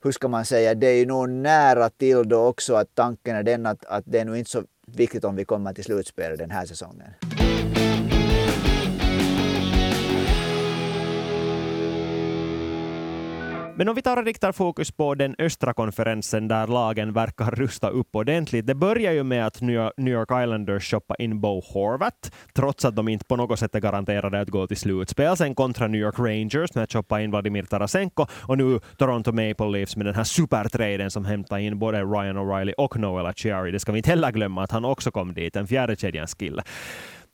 hur 0.05 0.13
ska 0.13 0.29
man 0.29 0.45
säga, 0.45 0.75
det 0.75 0.87
är 0.87 0.95
ju 0.95 1.07
nog 1.07 1.29
nära 1.29 1.91
till 1.91 2.29
då 2.29 2.47
också 2.47 2.75
att 2.75 2.95
tanken 2.95 3.37
är 3.37 3.43
den 3.43 3.67
att, 3.67 3.85
att 3.85 4.05
det 4.07 4.19
är 4.19 4.25
nog 4.25 4.37
inte 4.37 4.51
så 4.51 4.63
viktigt 4.87 5.25
om 5.25 5.37
vi 5.37 5.45
kommer 5.45 5.73
till 5.73 5.85
slutspel 5.85 6.39
den 6.39 6.51
här 6.51 6.67
säsongen. 6.67 7.11
Men 13.79 13.89
om 13.89 13.95
vi 13.95 14.03
tar 14.03 14.17
och 14.17 14.25
riktar 14.25 14.53
fokus 14.53 14.91
på 14.91 15.15
den 15.15 15.35
östra 15.39 15.75
konferensen 15.75 16.49
där 16.49 16.67
lagen 16.67 17.13
verkar 17.13 17.51
rusta 17.51 17.89
upp 17.89 18.17
ordentligt. 18.17 18.67
Det 18.67 18.75
börjar 18.75 19.13
ju 19.13 19.23
med 19.23 19.47
att 19.47 19.61
New 19.61 19.91
York 19.99 20.43
Islanders 20.43 20.91
shoppar 20.91 21.23
in 21.23 21.41
Bo 21.41 21.61
Horvat, 21.61 22.33
trots 22.55 22.85
att 22.85 22.97
de 22.97 23.09
inte 23.09 23.25
på 23.25 23.37
något 23.37 23.59
sätt 23.59 23.75
är 23.75 23.81
garanterade 23.81 24.41
att 24.41 24.49
gå 24.49 24.67
till 24.67 24.77
slutspel. 24.77 25.37
Sen 25.37 25.55
kontra 25.55 25.87
New 25.87 26.01
York 26.01 26.19
Rangers 26.19 26.75
med 26.75 26.85
att 26.85 26.93
shoppa 26.93 27.21
in 27.21 27.31
Vladimir 27.31 27.63
Tarasenko 27.63 28.27
och 28.31 28.59
nu 28.59 28.81
Toronto 28.99 29.33
Maple 29.33 29.71
Leafs 29.71 29.97
med 29.97 30.07
den 30.07 30.15
här 30.15 30.25
supertraden 30.25 31.11
som 31.11 31.25
hämtar 31.25 31.59
in 31.59 31.79
både 31.79 31.99
Ryan 31.99 32.39
O'Reilly 32.39 32.73
och 32.73 32.97
Noel 32.99 33.27
Acciari. 33.27 33.71
Det 33.71 33.81
ska 33.81 33.93
vi 33.93 33.99
inte 33.99 34.11
heller 34.11 34.31
glömma 34.31 34.63
att 34.63 34.73
han 34.73 34.85
också 34.85 35.11
kom 35.11 35.35
dit, 35.35 35.57
en 35.57 35.67
fjärde 35.67 35.97
kedjans 35.97 36.35
kille. 36.35 36.63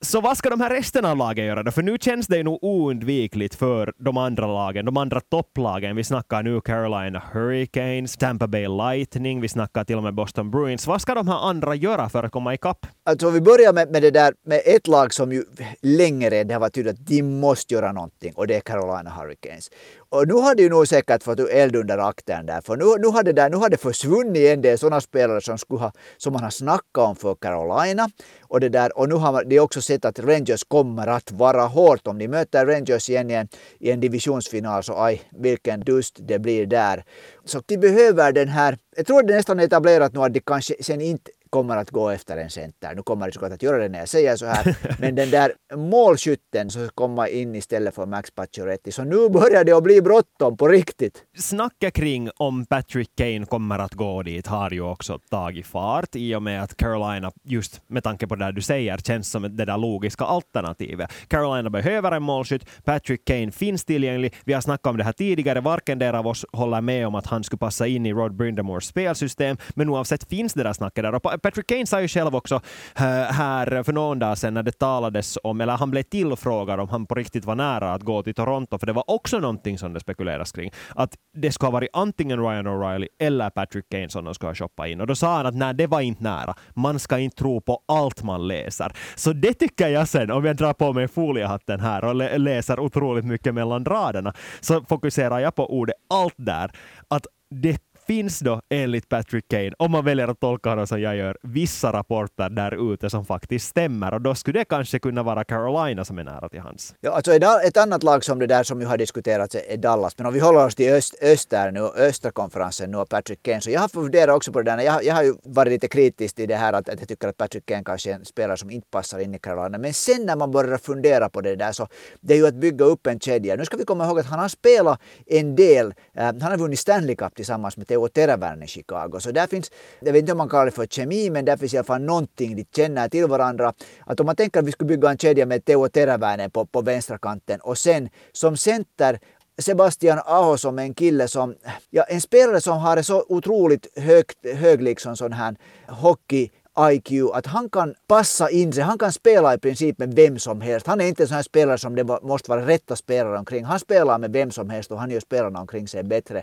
Så 0.05 0.21
vad 0.21 0.39
ska 0.39 0.51
de 0.51 0.61
här 0.61 0.71
resten 0.71 1.05
av 1.05 1.17
lagen 1.17 1.45
göra 1.47 1.63
då? 1.63 1.71
För 1.71 1.83
nu 1.83 1.99
känns 2.01 2.27
det 2.27 2.43
nog 2.43 2.65
oundvikligt 2.65 3.55
för 3.55 3.93
de 3.99 4.17
andra 4.17 4.47
lagen, 4.47 4.85
de 4.85 4.97
andra 4.97 5.21
topplagen. 5.21 5.97
Vi 5.97 6.05
snackar 6.05 6.43
nu 6.43 6.61
Carolina 6.61 7.23
Hurricanes, 7.33 8.17
Tampa 8.17 8.47
Bay 8.47 8.69
Lightning, 8.69 9.41
vi 9.41 9.49
snackar 9.49 9.85
till 9.85 9.97
och 9.97 10.03
med 10.03 10.15
Boston 10.15 10.51
Bruins. 10.51 10.87
Vad 10.87 11.03
ska 11.03 11.15
de 11.15 11.29
här 11.29 11.49
andra 11.49 11.75
göra 11.75 12.09
för 12.09 12.25
att 12.25 12.33
komma 12.33 12.55
ikapp? 12.55 12.87
Alltså 13.05 13.31
vi 13.31 13.41
börjar 13.41 13.73
med, 13.73 13.91
med 13.91 14.03
det 14.03 14.11
där 14.11 14.35
med 14.47 14.61
ett 14.65 14.87
lag 14.87 15.15
som 15.15 15.33
ju 15.33 15.45
länge 15.83 16.31
det 16.31 16.53
har 16.53 16.61
varit 16.61 16.75
tydligt 16.75 16.95
att 16.95 17.07
de 17.07 17.23
måste 17.23 17.75
göra 17.75 17.93
någonting 17.93 18.33
och 18.35 18.47
det 18.47 18.57
är 18.57 18.61
Carolina 18.61 19.11
Hurricanes. 19.11 19.71
Och 20.13 20.29
nu 20.29 20.35
har 20.35 20.55
de 20.55 20.63
ju 20.63 20.69
nog 20.69 20.89
säkert 20.89 21.23
fått 21.23 21.41
eld 21.41 21.77
under 21.77 21.99
akten 21.99 22.47
där, 22.47 22.61
för 22.61 22.77
nu, 22.77 22.85
nu, 22.99 23.07
har 23.07 23.23
det 23.23 23.33
där, 23.33 23.51
nu 23.51 23.57
har 23.57 23.69
det 23.69 23.77
försvunnit 23.77 24.43
en 24.43 24.63
del 24.63 24.79
sådana 24.79 25.01
spelare 25.01 25.41
som, 25.41 25.59
skulle 25.59 25.81
ha, 25.81 25.93
som 26.17 26.33
man 26.33 26.43
har 26.43 26.51
snackat 26.51 27.09
om 27.09 27.17
för 27.17 27.35
Carolina. 27.35 28.09
Och, 28.43 28.61
det 28.61 28.69
där, 28.69 28.99
och 28.99 29.09
nu 29.09 29.15
har 29.15 29.45
de 29.45 29.61
också 29.61 29.81
sett 29.81 30.05
att 30.05 30.19
Rangers 30.19 30.65
kommer 30.69 31.07
att 31.07 31.33
vara 31.33 31.63
hårt 31.63 32.07
om 32.07 32.19
de 32.19 32.29
möter 32.29 32.67
Rangers 32.67 33.11
igen 33.11 33.31
i 33.31 33.35
en, 33.35 33.49
i 33.79 33.91
en 33.91 34.01
divisionsfinal, 34.01 34.83
så 34.83 34.99
aj, 34.99 35.23
vilken 35.31 35.81
dust 35.81 36.17
det 36.21 36.39
blir 36.39 36.67
där. 36.67 37.05
Så 37.45 37.63
de 37.67 37.79
behöver 37.79 38.33
den 38.33 38.49
här, 38.49 38.79
jag 38.97 39.07
tror 39.07 39.23
det 39.23 39.33
är 39.33 39.37
nästan 39.37 39.61
etablerat 39.61 40.13
nu 40.13 40.21
att 40.21 40.35
de 40.35 40.41
kanske 40.41 40.75
sen 40.81 41.01
inte 41.01 41.31
kommer 41.53 41.77
att 41.77 41.91
gå 41.91 42.11
efter 42.11 42.37
en 42.37 42.51
center. 42.51 42.95
Nu 42.95 43.03
kommer 43.03 43.27
det 43.27 43.33
såklart 43.33 43.53
att 43.53 43.63
göra 43.63 43.79
det 43.79 43.89
när 43.89 43.99
jag 43.99 44.09
säger 44.09 44.37
så 44.37 44.47
här. 44.47 44.77
Men 44.99 45.15
den 45.15 45.31
där 45.31 45.53
målskytten 45.75 46.71
som 46.71 46.89
kommer 46.95 47.27
in 47.27 47.55
istället 47.55 47.95
för 47.95 48.07
Max 48.07 48.31
Pacioretty. 48.31 48.93
Så 48.93 49.05
nu 49.05 49.29
börjar 49.29 49.65
det 49.65 49.73
att 49.73 49.83
bli 49.83 50.03
bråttom 50.03 50.57
på 50.57 50.69
riktigt. 50.69 51.25
Snacket 51.39 51.95
kring 51.95 52.31
om 52.37 52.67
Patrick 52.67 53.11
Kane 53.17 53.47
kommer 53.47 53.79
att 53.79 53.95
gå 53.95 54.23
dit 54.23 54.47
har 54.47 54.71
ju 54.71 54.81
också 54.81 55.19
tagit 55.31 55.67
fart 55.67 56.17
i 56.17 56.35
och 56.35 56.43
med 56.43 56.63
att 56.63 56.77
Carolina, 56.77 57.33
just 57.45 57.83
med 57.87 58.05
tanke 58.05 58.27
på 58.27 58.37
det 58.37 58.53
du 58.53 58.63
säger, 58.63 58.99
känns 58.99 59.31
som 59.31 59.43
det 59.43 59.65
där 59.65 59.79
logiska 59.79 60.25
alternativet. 60.25 61.11
Carolina 61.29 61.71
behöver 61.71 62.13
en 62.13 62.23
målskytt, 62.23 62.85
Patrick 62.85 63.25
Kane 63.25 63.53
finns 63.53 63.85
tillgänglig. 63.85 64.35
Vi 64.45 64.53
har 64.53 64.61
snackat 64.61 64.87
om 64.87 64.97
det 64.97 65.05
här 65.05 65.13
tidigare, 65.13 65.61
varken 65.61 65.99
där 65.99 66.13
av 66.13 66.27
oss 66.27 66.47
håller 66.53 66.81
med 66.81 67.07
om 67.07 67.15
att 67.15 67.27
han 67.27 67.45
skulle 67.45 67.59
passa 67.59 67.87
in 67.87 68.07
i 68.07 68.13
Rod 68.13 68.37
Brindamores 68.37 68.87
spelsystem, 68.87 69.57
men 69.75 69.89
oavsett 69.89 70.29
finns 70.29 70.55
det 70.55 70.63
där 70.63 70.73
snacket 70.73 71.05
där. 71.05 71.15
Och 71.15 71.42
Patrick 71.43 71.67
Kane 71.67 71.87
sa 71.87 72.01
ju 72.01 72.09
själv 72.09 72.37
också 72.37 72.55
eh, 72.97 73.05
här 73.33 73.83
för 73.83 73.93
någon 73.93 74.19
dag 74.19 74.39
sedan 74.39 74.55
när 74.55 74.63
det 74.63 74.73
talades 74.73 75.39
om, 75.43 75.61
eller 75.61 75.77
han 75.77 75.91
blev 75.91 76.03
tillfrågad 76.03 76.81
om 76.81 76.89
han 76.89 77.07
på 77.07 77.15
riktigt 77.15 77.45
var 77.45 77.55
nära 77.55 77.93
att 77.93 78.03
gå 78.03 78.23
till 78.23 78.35
Toronto, 78.35 78.79
för 78.79 78.87
det 78.87 78.93
var 78.93 79.11
också 79.11 79.39
någonting 79.39 79.79
som 79.79 79.93
det 79.93 80.01
spekuleras 80.01 80.53
kring, 80.53 80.71
att 80.95 81.15
det 81.37 81.53
skulle 81.53 81.67
ha 81.67 81.73
varit 81.73 81.91
antingen 81.93 82.41
Ryan 82.41 82.67
O'Reilly 82.67 83.07
eller 83.19 83.51
Patrick 83.51 83.89
Kane 83.89 84.09
som 84.09 84.25
de 84.25 84.35
skulle 84.35 84.49
ha 84.49 84.55
shoppat 84.55 84.89
in. 84.89 85.01
Och 85.01 85.07
då 85.07 85.15
sa 85.15 85.37
han 85.37 85.47
att 85.47 85.55
nej, 85.55 85.75
det 85.75 85.87
var 85.87 86.01
inte 86.01 86.23
nära. 86.23 86.55
Man 86.75 86.99
ska 86.99 87.19
inte 87.19 87.37
tro 87.37 87.61
på 87.61 87.83
allt 87.89 88.23
man 88.23 88.49
läser. 88.49 88.93
Så 89.15 89.33
det 89.33 89.55
tycker 89.55 89.89
jag 89.89 90.09
sen, 90.09 90.31
om 90.31 90.45
jag 90.45 90.57
drar 90.57 90.73
på 90.73 90.93
mig 90.93 91.09
foliehatten 91.09 91.81
här 91.81 92.05
och 92.05 92.41
läser 92.41 92.81
otroligt 92.81 93.25
mycket 93.25 93.55
mellan 93.55 93.85
raderna, 93.85 94.35
så 94.61 94.85
fokuserar 94.85 95.39
jag 95.39 95.55
på 95.55 95.73
ordet 95.79 95.95
allt 96.11 96.35
där. 96.37 96.71
Att 97.09 97.27
det 97.51 97.92
finns 98.07 98.41
då 98.41 98.61
enligt 98.69 99.09
Patrick 99.09 99.49
Kane, 99.49 99.73
om 99.79 99.91
man 99.91 100.05
väljer 100.05 100.29
att 100.29 100.41
tolka 100.41 100.71
honom 100.71 100.87
som 100.87 101.01
jag 101.01 101.17
gör, 101.17 101.39
vissa 101.43 101.93
rapporter 101.93 102.49
där 102.49 102.93
ute 102.93 103.11
som 103.11 103.25
faktiskt 103.25 103.69
stämmer 103.69 104.15
och 104.15 104.21
då 104.21 104.35
skulle 104.35 104.59
det 104.59 104.65
kanske 104.65 104.99
kunna 104.99 105.23
vara 105.23 105.45
Carolina 105.45 106.05
som 106.05 106.19
är 106.19 106.25
nära 106.25 106.49
till 106.49 106.61
hans. 106.61 106.95
Ja, 107.01 107.11
alltså 107.11 107.33
ett 107.33 107.77
annat 107.77 108.03
lag 108.03 108.25
som 108.25 108.39
det 108.39 108.47
där 108.47 108.63
som 108.63 108.81
ju 108.81 108.87
har 108.87 108.99
diskuterats 108.99 109.57
är 109.69 109.77
Dallas, 109.77 110.19
men 110.19 110.27
om 110.27 110.35
vi 110.35 110.41
håller 110.41 110.67
oss 110.67 110.75
till 110.75 110.93
öst, 110.93 111.15
öster 111.23 111.71
nu, 111.71 111.81
östra 111.81 112.31
konferensen 112.31 112.91
nu 112.91 112.97
och 112.97 113.09
Patrick 113.09 113.43
Kane, 113.43 113.61
så 113.61 113.71
jag 113.71 113.81
har 113.81 113.89
funderat 113.89 114.37
också 114.37 114.53
på 114.53 114.63
det 114.63 114.71
där, 114.71 114.83
jag, 114.83 115.05
jag 115.05 115.15
har 115.15 115.23
ju 115.23 115.35
varit 115.45 115.73
lite 115.73 115.89
kritisk 115.89 116.37
till 116.37 116.49
det 116.49 116.57
här 116.57 116.73
att, 116.73 116.89
att 116.89 117.01
jag 117.01 117.09
tycker 117.09 117.29
att 117.29 117.37
Patrick 117.37 117.67
Kane 117.67 117.85
kanske 117.85 118.11
är 118.11 118.15
en 118.15 118.25
spelare 118.25 118.57
som 118.57 118.71
inte 118.71 118.89
passar 118.91 119.19
in 119.19 119.35
i 119.35 119.39
Carolina, 119.39 119.79
men 119.79 119.95
sen 119.95 120.27
när 120.27 120.37
man 120.37 120.51
börjar 120.51 120.79
fundera 120.79 121.29
på 121.29 121.41
det 121.41 121.57
där 121.57 121.73
så 121.73 121.89
det 122.21 122.35
är 122.35 122.39
ju 122.39 122.47
att 122.47 122.55
bygga 122.55 122.85
upp 122.85 123.07
en 123.07 123.21
kedja. 123.21 123.57
Nu 123.57 123.65
ska 123.65 123.77
vi 123.77 123.85
komma 123.85 124.07
ihåg 124.07 124.19
att 124.19 124.27
han 124.27 124.39
har 124.39 124.49
spelat 124.49 125.01
en 125.27 125.57
del, 125.57 125.87
uh, 125.87 125.93
han 126.15 126.43
har 126.43 126.57
vunnit 126.57 126.79
Stanley 126.79 127.17
Cup 127.17 127.35
tillsammans 127.35 127.77
med 127.77 127.92
Teo 127.93 128.09
Teräväinen 128.09 128.63
i 128.63 128.67
Chicago. 128.67 129.21
Så 129.21 129.33
där 129.33 129.47
finns, 129.47 129.71
jag 130.01 130.13
vet 130.13 130.21
inte 130.21 130.33
om 130.33 130.39
man 130.39 130.49
kallar 130.49 130.65
det 130.65 130.71
för 130.71 130.87
kemi, 130.87 131.31
men 131.31 131.45
där 131.45 131.57
finns 131.57 131.75
i 131.75 131.77
alla 131.77 131.85
fall 131.85 132.03
någonting, 132.03 132.57
de 132.57 132.65
känner 132.77 133.09
till 133.09 133.27
varandra. 133.27 133.73
Att 134.07 134.21
om 134.21 134.27
man 134.27 134.37
tänker 134.37 134.61
att 134.61 134.67
vi 134.67 134.73
skulle 134.73 134.89
bygga 134.89 135.11
en 135.11 135.19
kedja 135.19 135.47
med 135.47 135.65
Teo 135.65 135.89
Teräväinen 135.89 136.51
på, 136.51 136.67
på 136.67 136.81
vänstra 136.81 137.19
kanten 137.19 137.61
och 137.61 137.79
sen 137.79 138.09
som 138.33 138.57
center 138.57 139.19
Sebastian 139.59 140.19
Aho 140.27 140.57
som 140.57 140.79
en 140.79 140.95
kille 140.95 141.29
som, 141.29 141.55
ja 141.91 142.03
en 142.03 142.21
spelare 142.21 142.61
som 142.61 142.79
har 142.79 143.03
så 143.03 143.25
otroligt 143.29 143.99
högt, 143.99 144.39
hög 144.55 144.83
liksom 144.83 145.17
sån 145.17 145.33
här 145.33 145.57
hockey 145.89 146.51
IQ, 146.79 147.11
att 147.35 147.47
han 147.47 147.71
kan 147.71 147.95
passa 148.07 148.51
in 148.51 148.73
sig, 148.73 148.83
han 148.83 148.99
kan 148.99 149.13
spela 149.13 149.55
i 149.55 149.59
princip 149.59 149.99
med 149.99 150.15
vem 150.15 150.39
som 150.39 150.61
helst. 150.61 150.87
Han 150.87 151.01
är 151.01 151.07
inte 151.07 151.23
en 151.23 151.29
sån 151.29 151.35
här 151.35 151.43
spelare 151.43 151.79
som 151.79 151.95
det 151.95 152.05
måste 152.23 152.51
vara 152.51 152.67
rätta 152.67 152.97
spelare 152.97 153.39
omkring. 153.39 153.65
Han 153.65 153.79
spelar 153.79 154.19
med 154.19 154.33
vem 154.33 154.51
som 154.51 154.71
helst 154.71 154.91
och 154.91 154.99
han 154.99 155.11
gör 155.11 155.21
spelarna 155.21 155.61
omkring 155.61 155.89
sig 155.89 156.03
bättre. 156.03 156.43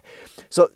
Så 0.49 0.67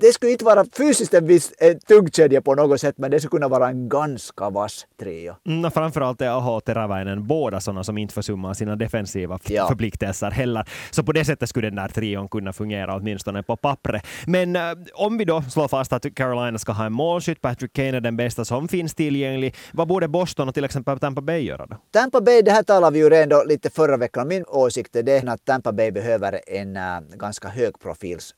det 0.00 0.12
skulle 0.12 0.32
inte 0.32 0.44
vara 0.44 0.64
fysiskt 0.76 1.14
en 1.14 1.26
viss 1.26 1.52
en 1.58 1.80
tung 1.80 2.10
kedja 2.10 2.42
på 2.42 2.54
något 2.54 2.80
sätt, 2.80 2.98
men 2.98 3.10
det 3.10 3.20
skulle 3.20 3.30
kunna 3.30 3.48
vara 3.48 3.68
en 3.68 3.88
ganska 3.88 4.50
vass 4.50 4.86
trio. 5.00 5.36
Mm, 5.46 5.70
framförallt 5.70 6.20
är 6.20 6.28
Aho 6.28 6.50
och 6.50 6.64
Teräväinen 6.64 7.26
båda 7.26 7.60
sådana 7.60 7.84
som 7.84 7.98
inte 7.98 8.14
försummar 8.14 8.54
sina 8.54 8.76
defensiva 8.76 9.38
ja. 9.46 9.68
förpliktelser 9.68 10.30
heller. 10.30 10.68
Så 10.90 11.02
på 11.02 11.12
det 11.12 11.24
sättet 11.24 11.48
skulle 11.48 11.66
den 11.66 11.76
där 11.76 11.88
trion 11.88 12.28
kunna 12.28 12.52
fungera 12.52 12.96
åtminstone 12.96 13.42
på 13.42 13.56
pappret. 13.56 14.06
Men 14.26 14.56
äh, 14.56 14.62
om 14.94 15.18
vi 15.18 15.24
då 15.24 15.42
slår 15.42 15.68
fast 15.68 15.92
att 15.92 16.14
Carolina 16.14 16.58
ska 16.58 16.72
ha 16.72 16.86
en 16.86 16.92
målskytt, 16.92 17.40
Patrick 17.40 17.72
Kane 17.72 17.96
är 17.96 18.00
den 18.00 18.16
bästa 18.16 18.44
som 18.44 18.68
finns 18.68 18.94
tillgänglig. 18.94 19.54
Vad 19.72 19.88
borde 19.88 20.08
Boston 20.08 20.48
och 20.48 20.54
till 20.54 20.64
exempel 20.64 20.98
Tampa 20.98 21.20
Bay 21.20 21.40
göra 21.40 21.66
då? 21.66 21.76
Tampa 21.90 22.20
Bay, 22.20 22.42
det 22.42 22.50
här 22.50 22.62
talade 22.62 22.94
vi 22.94 22.98
ju 22.98 23.10
redan 23.10 23.46
lite 23.46 23.70
förra 23.70 23.96
veckan. 23.96 24.28
Min 24.28 24.44
åsikt 24.48 24.96
är 24.96 25.02
det 25.02 25.28
att 25.28 25.44
Tampa 25.44 25.72
Bay 25.72 25.90
behöver 25.90 26.40
en 26.46 26.76
äh, 26.76 26.82
ganska 27.16 27.48
hög 27.48 27.78
profils 27.78 28.34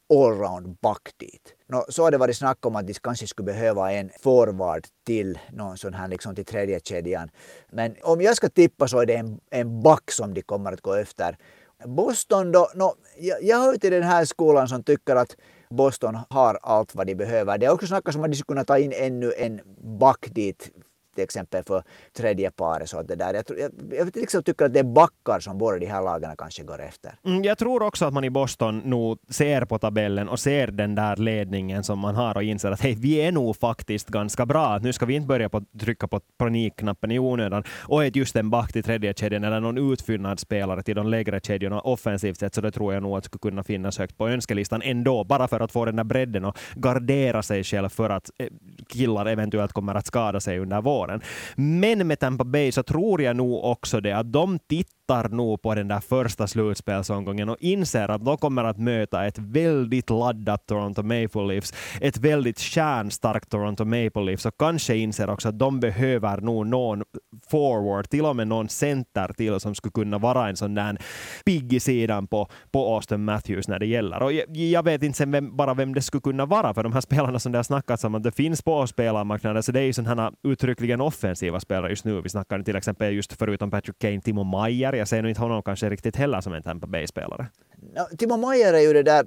dit. 1.17 1.55
No, 1.69 1.85
så 1.89 2.03
har 2.03 2.11
det 2.11 2.19
varit 2.19 2.37
snack 2.37 2.67
om 2.67 2.77
att 2.77 2.87
de 2.87 2.95
kanske 2.95 3.27
skulle 3.27 3.47
behöva 3.47 3.93
en 3.93 4.11
forward 4.23 4.87
till 5.07 5.39
någon 5.53 5.79
sån 5.79 5.95
här 5.95 6.09
liksom 6.09 6.35
till 6.35 6.45
tredje 6.45 6.81
kedjan. 6.81 7.31
Men 7.71 7.97
om 8.03 8.21
jag 8.21 8.37
ska 8.37 8.49
tippa 8.49 8.89
så 8.89 8.99
är 8.99 9.07
det 9.07 9.15
en, 9.15 9.41
en 9.51 9.83
back 9.83 10.11
som 10.11 10.35
de 10.35 10.43
kommer 10.43 10.73
att 10.73 10.81
gå 10.81 10.95
efter. 10.95 11.37
Boston 11.85 12.53
då, 12.53 12.71
no, 12.75 12.95
jag, 13.19 13.43
jag 13.43 13.59
hör 13.59 13.77
till 13.77 13.93
den 13.93 14.03
här 14.03 14.25
skolan 14.25 14.69
som 14.69 14.83
tycker 14.83 15.17
att 15.17 15.37
Boston 15.71 16.19
har 16.31 16.59
allt 16.63 16.95
vad 16.95 17.07
de 17.07 17.15
behöver. 17.15 17.59
Det 17.59 17.67
är 17.67 17.71
också 17.71 17.87
snackat 17.87 18.15
om 18.15 18.25
att 18.25 18.31
de 18.31 18.37
skulle 18.37 18.55
kunna 18.55 18.65
ta 18.65 18.79
in 18.79 18.93
ännu 18.93 19.33
en 19.39 19.61
back 19.99 20.29
dit 20.31 20.71
till 21.17 21.25
exempel 21.25 21.65
för 21.65 21.83
tredje 22.17 22.51
paret. 22.51 22.89
Så 22.89 23.03
det 23.03 23.15
där. 23.15 23.35
Jag, 23.35 23.45
jag, 23.59 23.71
jag 23.99 24.17
liksom 24.17 24.43
tycker 24.43 24.65
att 24.65 24.73
det 24.73 24.81
är 24.81 24.85
backar 24.85 25.41
som 25.41 25.59
båda 25.59 25.79
de 25.79 25.87
här 25.87 26.03
lagarna 26.03 26.37
kanske 26.37 26.63
går 26.63 26.83
efter. 26.83 27.13
Mm, 27.25 27.43
jag 27.43 27.59
tror 27.59 27.83
också 27.83 28.05
att 28.05 28.15
man 28.15 28.25
i 28.25 28.31
Boston 28.31 28.79
nog 28.79 29.19
ser 29.31 29.65
på 29.65 29.79
tabellen 29.79 30.29
och 30.29 30.41
ser 30.41 30.67
den 30.67 30.95
där 30.95 31.17
ledningen 31.17 31.85
som 31.85 31.99
man 31.99 32.15
har 32.15 32.37
och 32.37 32.43
inser 32.43 32.71
att 32.71 32.81
hej, 32.81 32.95
vi 32.95 33.15
är 33.17 33.33
nog 33.33 33.57
faktiskt 33.57 34.09
ganska 34.09 34.47
bra. 34.47 34.79
Nu 34.79 34.93
ska 34.93 35.07
vi 35.07 35.15
inte 35.15 35.27
börja 35.27 35.49
på 35.49 35.63
trycka 35.81 36.09
på 36.09 36.21
panikknappen 36.39 37.11
i 37.11 37.19
onödan. 37.19 37.65
Och 37.89 38.05
ett 38.05 38.17
just 38.17 38.37
en 38.37 38.51
back 38.51 38.73
till 38.73 38.83
tredje 38.83 39.15
kedjan 39.15 39.45
eller 39.45 39.61
någon 39.61 39.93
utfyllnadsspelare 39.93 40.83
till 40.83 40.97
de 40.97 41.07
lägre 41.09 41.41
kedjorna 41.41 41.81
offensivt 41.81 42.39
sett, 42.39 42.55
så 42.55 42.61
det 42.61 42.71
tror 42.71 42.95
jag 42.95 43.03
nog 43.03 43.17
att 43.17 43.25
skulle 43.25 43.41
kunna 43.51 43.63
finnas 43.63 43.99
högt 43.99 44.19
på 44.19 44.29
önskelistan 44.29 44.83
ändå, 44.83 45.25
bara 45.25 45.49
för 45.49 45.61
att 45.61 45.73
få 45.73 45.85
den 45.85 45.97
där 45.97 46.05
bredden 46.05 46.45
och 46.45 46.57
gardera 46.75 47.43
sig 47.43 47.65
själv 47.65 47.89
för 47.89 48.11
att 48.11 48.31
eh, 48.39 48.47
killar 48.89 49.27
eventuellt 49.27 49.73
kommer 49.73 49.95
att 49.95 50.07
skada 50.07 50.41
sig 50.41 50.59
under 50.59 50.81
våren 50.81 51.06
åren. 51.07 51.21
Men 51.57 52.07
med 52.07 52.19
Tampa 52.21 52.45
Bay 52.45 52.73
så 52.73 52.83
tror 52.83 53.23
jag 53.23 53.37
nog 53.37 53.65
också 53.65 54.01
det 54.01 54.13
att 54.13 54.33
de 54.33 54.59
tittar 54.59 54.96
tittar 55.07 55.29
nog 55.29 55.63
på 55.63 55.75
den 55.75 55.89
där 55.89 56.01
första 56.01 56.47
slutspelsomgången 56.47 57.49
och 57.49 57.57
inser 57.61 58.11
att 58.11 58.25
de 58.25 58.37
kommer 58.37 58.65
att 58.65 58.79
möta 58.79 59.27
ett 59.27 59.39
väldigt 59.39 60.11
laddat 60.11 60.67
Toronto 60.67 61.03
Maple 61.03 61.47
Leafs, 61.47 61.75
ett 62.01 62.19
väldigt 62.19 62.59
kärnstarkt 62.59 63.51
Toronto 63.51 63.85
Maple 63.85 64.23
Leafs 64.23 64.47
och 64.47 64.55
kanske 64.59 64.97
inser 64.97 65.31
också 65.31 65.49
att 65.49 65.59
de 65.59 65.81
behöver 65.81 66.41
nog 66.41 66.67
någon 66.67 67.03
forward, 67.51 68.09
till 68.09 68.25
och 68.25 68.37
med 68.37 68.49
någon 68.49 68.69
center 68.69 69.33
till 69.37 69.61
som 69.61 69.75
skulle 69.75 69.93
kunna 69.93 70.19
vara 70.19 70.49
en 70.49 70.57
sån 70.57 70.75
där 70.75 70.99
pigg 71.45 71.73
i 71.73 71.81
sidan 71.81 72.27
på, 72.27 72.49
på 72.73 72.95
Austin 72.95 73.25
Matthews 73.25 73.69
när 73.69 73.79
det 73.79 73.87
gäller. 73.87 74.23
Och 74.23 74.33
jag, 74.33 74.57
jag 74.57 74.83
vet 74.83 75.03
inte 75.03 75.19
sen 75.19 75.31
vem, 75.31 75.57
bara 75.57 75.75
vem 75.75 75.95
det 75.95 76.03
skulle 76.03 76.21
kunna 76.21 76.47
vara, 76.47 76.75
för 76.75 76.83
de 76.83 76.93
här 76.93 77.01
spelarna 77.11 77.39
som 77.39 77.53
det 77.53 77.59
har 77.59 77.63
snackats 77.63 78.05
om 78.05 78.15
att 78.15 78.23
det 78.23 78.33
finns 78.33 78.63
på 78.63 78.87
spelarmarknaden, 78.87 79.63
så 79.63 79.73
det 79.73 79.81
är 79.81 79.85
ju 79.85 79.93
sådana 79.93 80.33
uttryckligen 80.43 81.01
offensiva 81.01 81.61
spelare 81.61 81.91
just 81.91 82.05
nu. 82.05 82.21
Vi 82.21 82.29
snackar 82.29 82.63
till 82.63 82.77
exempel 82.77 83.15
just 83.15 83.33
förutom 83.33 83.71
Patrick 83.71 83.99
Kane, 83.99 84.21
Timo 84.21 84.45
Maier, 84.45 84.96
jag 84.97 85.09
ser 85.09 85.23
nog 85.23 85.31
inte 85.31 85.41
honom 85.41 85.63
kanske 85.63 85.91
riktigt 85.91 86.17
heller 86.17 86.41
som 86.41 86.53
en 86.53 86.63
Tampa 86.63 86.87
Bay-spelare. 86.87 87.47
No, 87.95 88.17
Timo 88.19 88.37
Maier 88.37 88.75
är 88.75 88.81
ju 88.81 88.93
det 88.93 89.03
där 89.03 89.27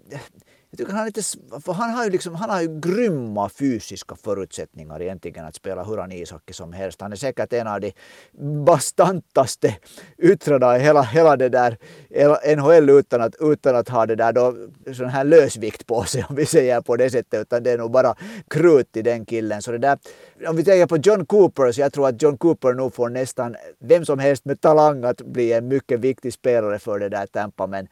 jag 0.71 0.77
tycker 0.77 0.93
han, 0.93 1.05
lite, 1.05 1.21
för 1.65 1.73
han, 1.73 1.89
har 1.89 2.03
ju 2.03 2.09
liksom, 2.09 2.35
han 2.35 2.49
har 2.49 2.61
ju 2.61 2.79
grymma 2.79 3.49
fysiska 3.49 4.15
förutsättningar 4.15 5.01
egentligen 5.01 5.45
att 5.45 5.55
spela 5.55 5.83
hur 5.83 5.97
han 5.97 6.11
ishockey 6.11 6.53
som 6.53 6.73
helst. 6.73 7.01
Han 7.01 7.11
är 7.11 7.15
säkert 7.15 7.53
en 7.53 7.67
av 7.67 7.81
de 7.81 7.91
bastantaste 8.65 9.75
yttrarna 10.17 10.77
i 10.77 10.79
hela, 10.79 11.01
hela 11.01 11.37
det 11.37 11.49
där 11.49 11.77
NHL 12.55 12.89
utan 12.89 13.21
att, 13.21 13.35
utan 13.39 13.75
att 13.75 13.89
ha 13.89 14.05
det 14.05 14.15
där 14.15 14.33
då, 14.33 14.55
sån 14.93 15.09
här 15.09 15.23
lösvikt 15.23 15.87
på 15.87 16.03
sig 16.03 16.25
om 16.29 16.35
vi 16.35 16.45
säger 16.45 16.81
på 16.81 16.95
det 16.95 17.09
sättet. 17.09 17.41
Utan 17.41 17.63
det 17.63 17.71
är 17.71 17.77
nog 17.77 17.91
bara 17.91 18.15
krut 18.47 18.97
i 18.97 19.01
den 19.01 19.25
killen. 19.25 19.61
Så 19.61 19.71
det 19.71 19.77
där, 19.77 19.97
om 20.47 20.55
vi 20.55 20.63
tänker 20.63 20.87
på 20.87 20.97
John 20.97 21.25
Cooper 21.25 21.71
så 21.71 21.81
jag 21.81 21.93
tror 21.93 22.07
att 22.07 22.21
John 22.21 22.37
Cooper 22.37 22.73
nog 22.73 22.93
får 22.93 23.09
nästan 23.09 23.55
vem 23.79 24.05
som 24.05 24.19
helst 24.19 24.45
med 24.45 24.61
talang 24.61 25.03
att 25.03 25.21
bli 25.21 25.53
en 25.53 25.67
mycket 25.67 25.99
viktig 25.99 26.33
spelare 26.33 26.79
för 26.79 26.99
det 26.99 27.09
där 27.09 27.25
Tampa. 27.25 27.67
Men 27.67 27.87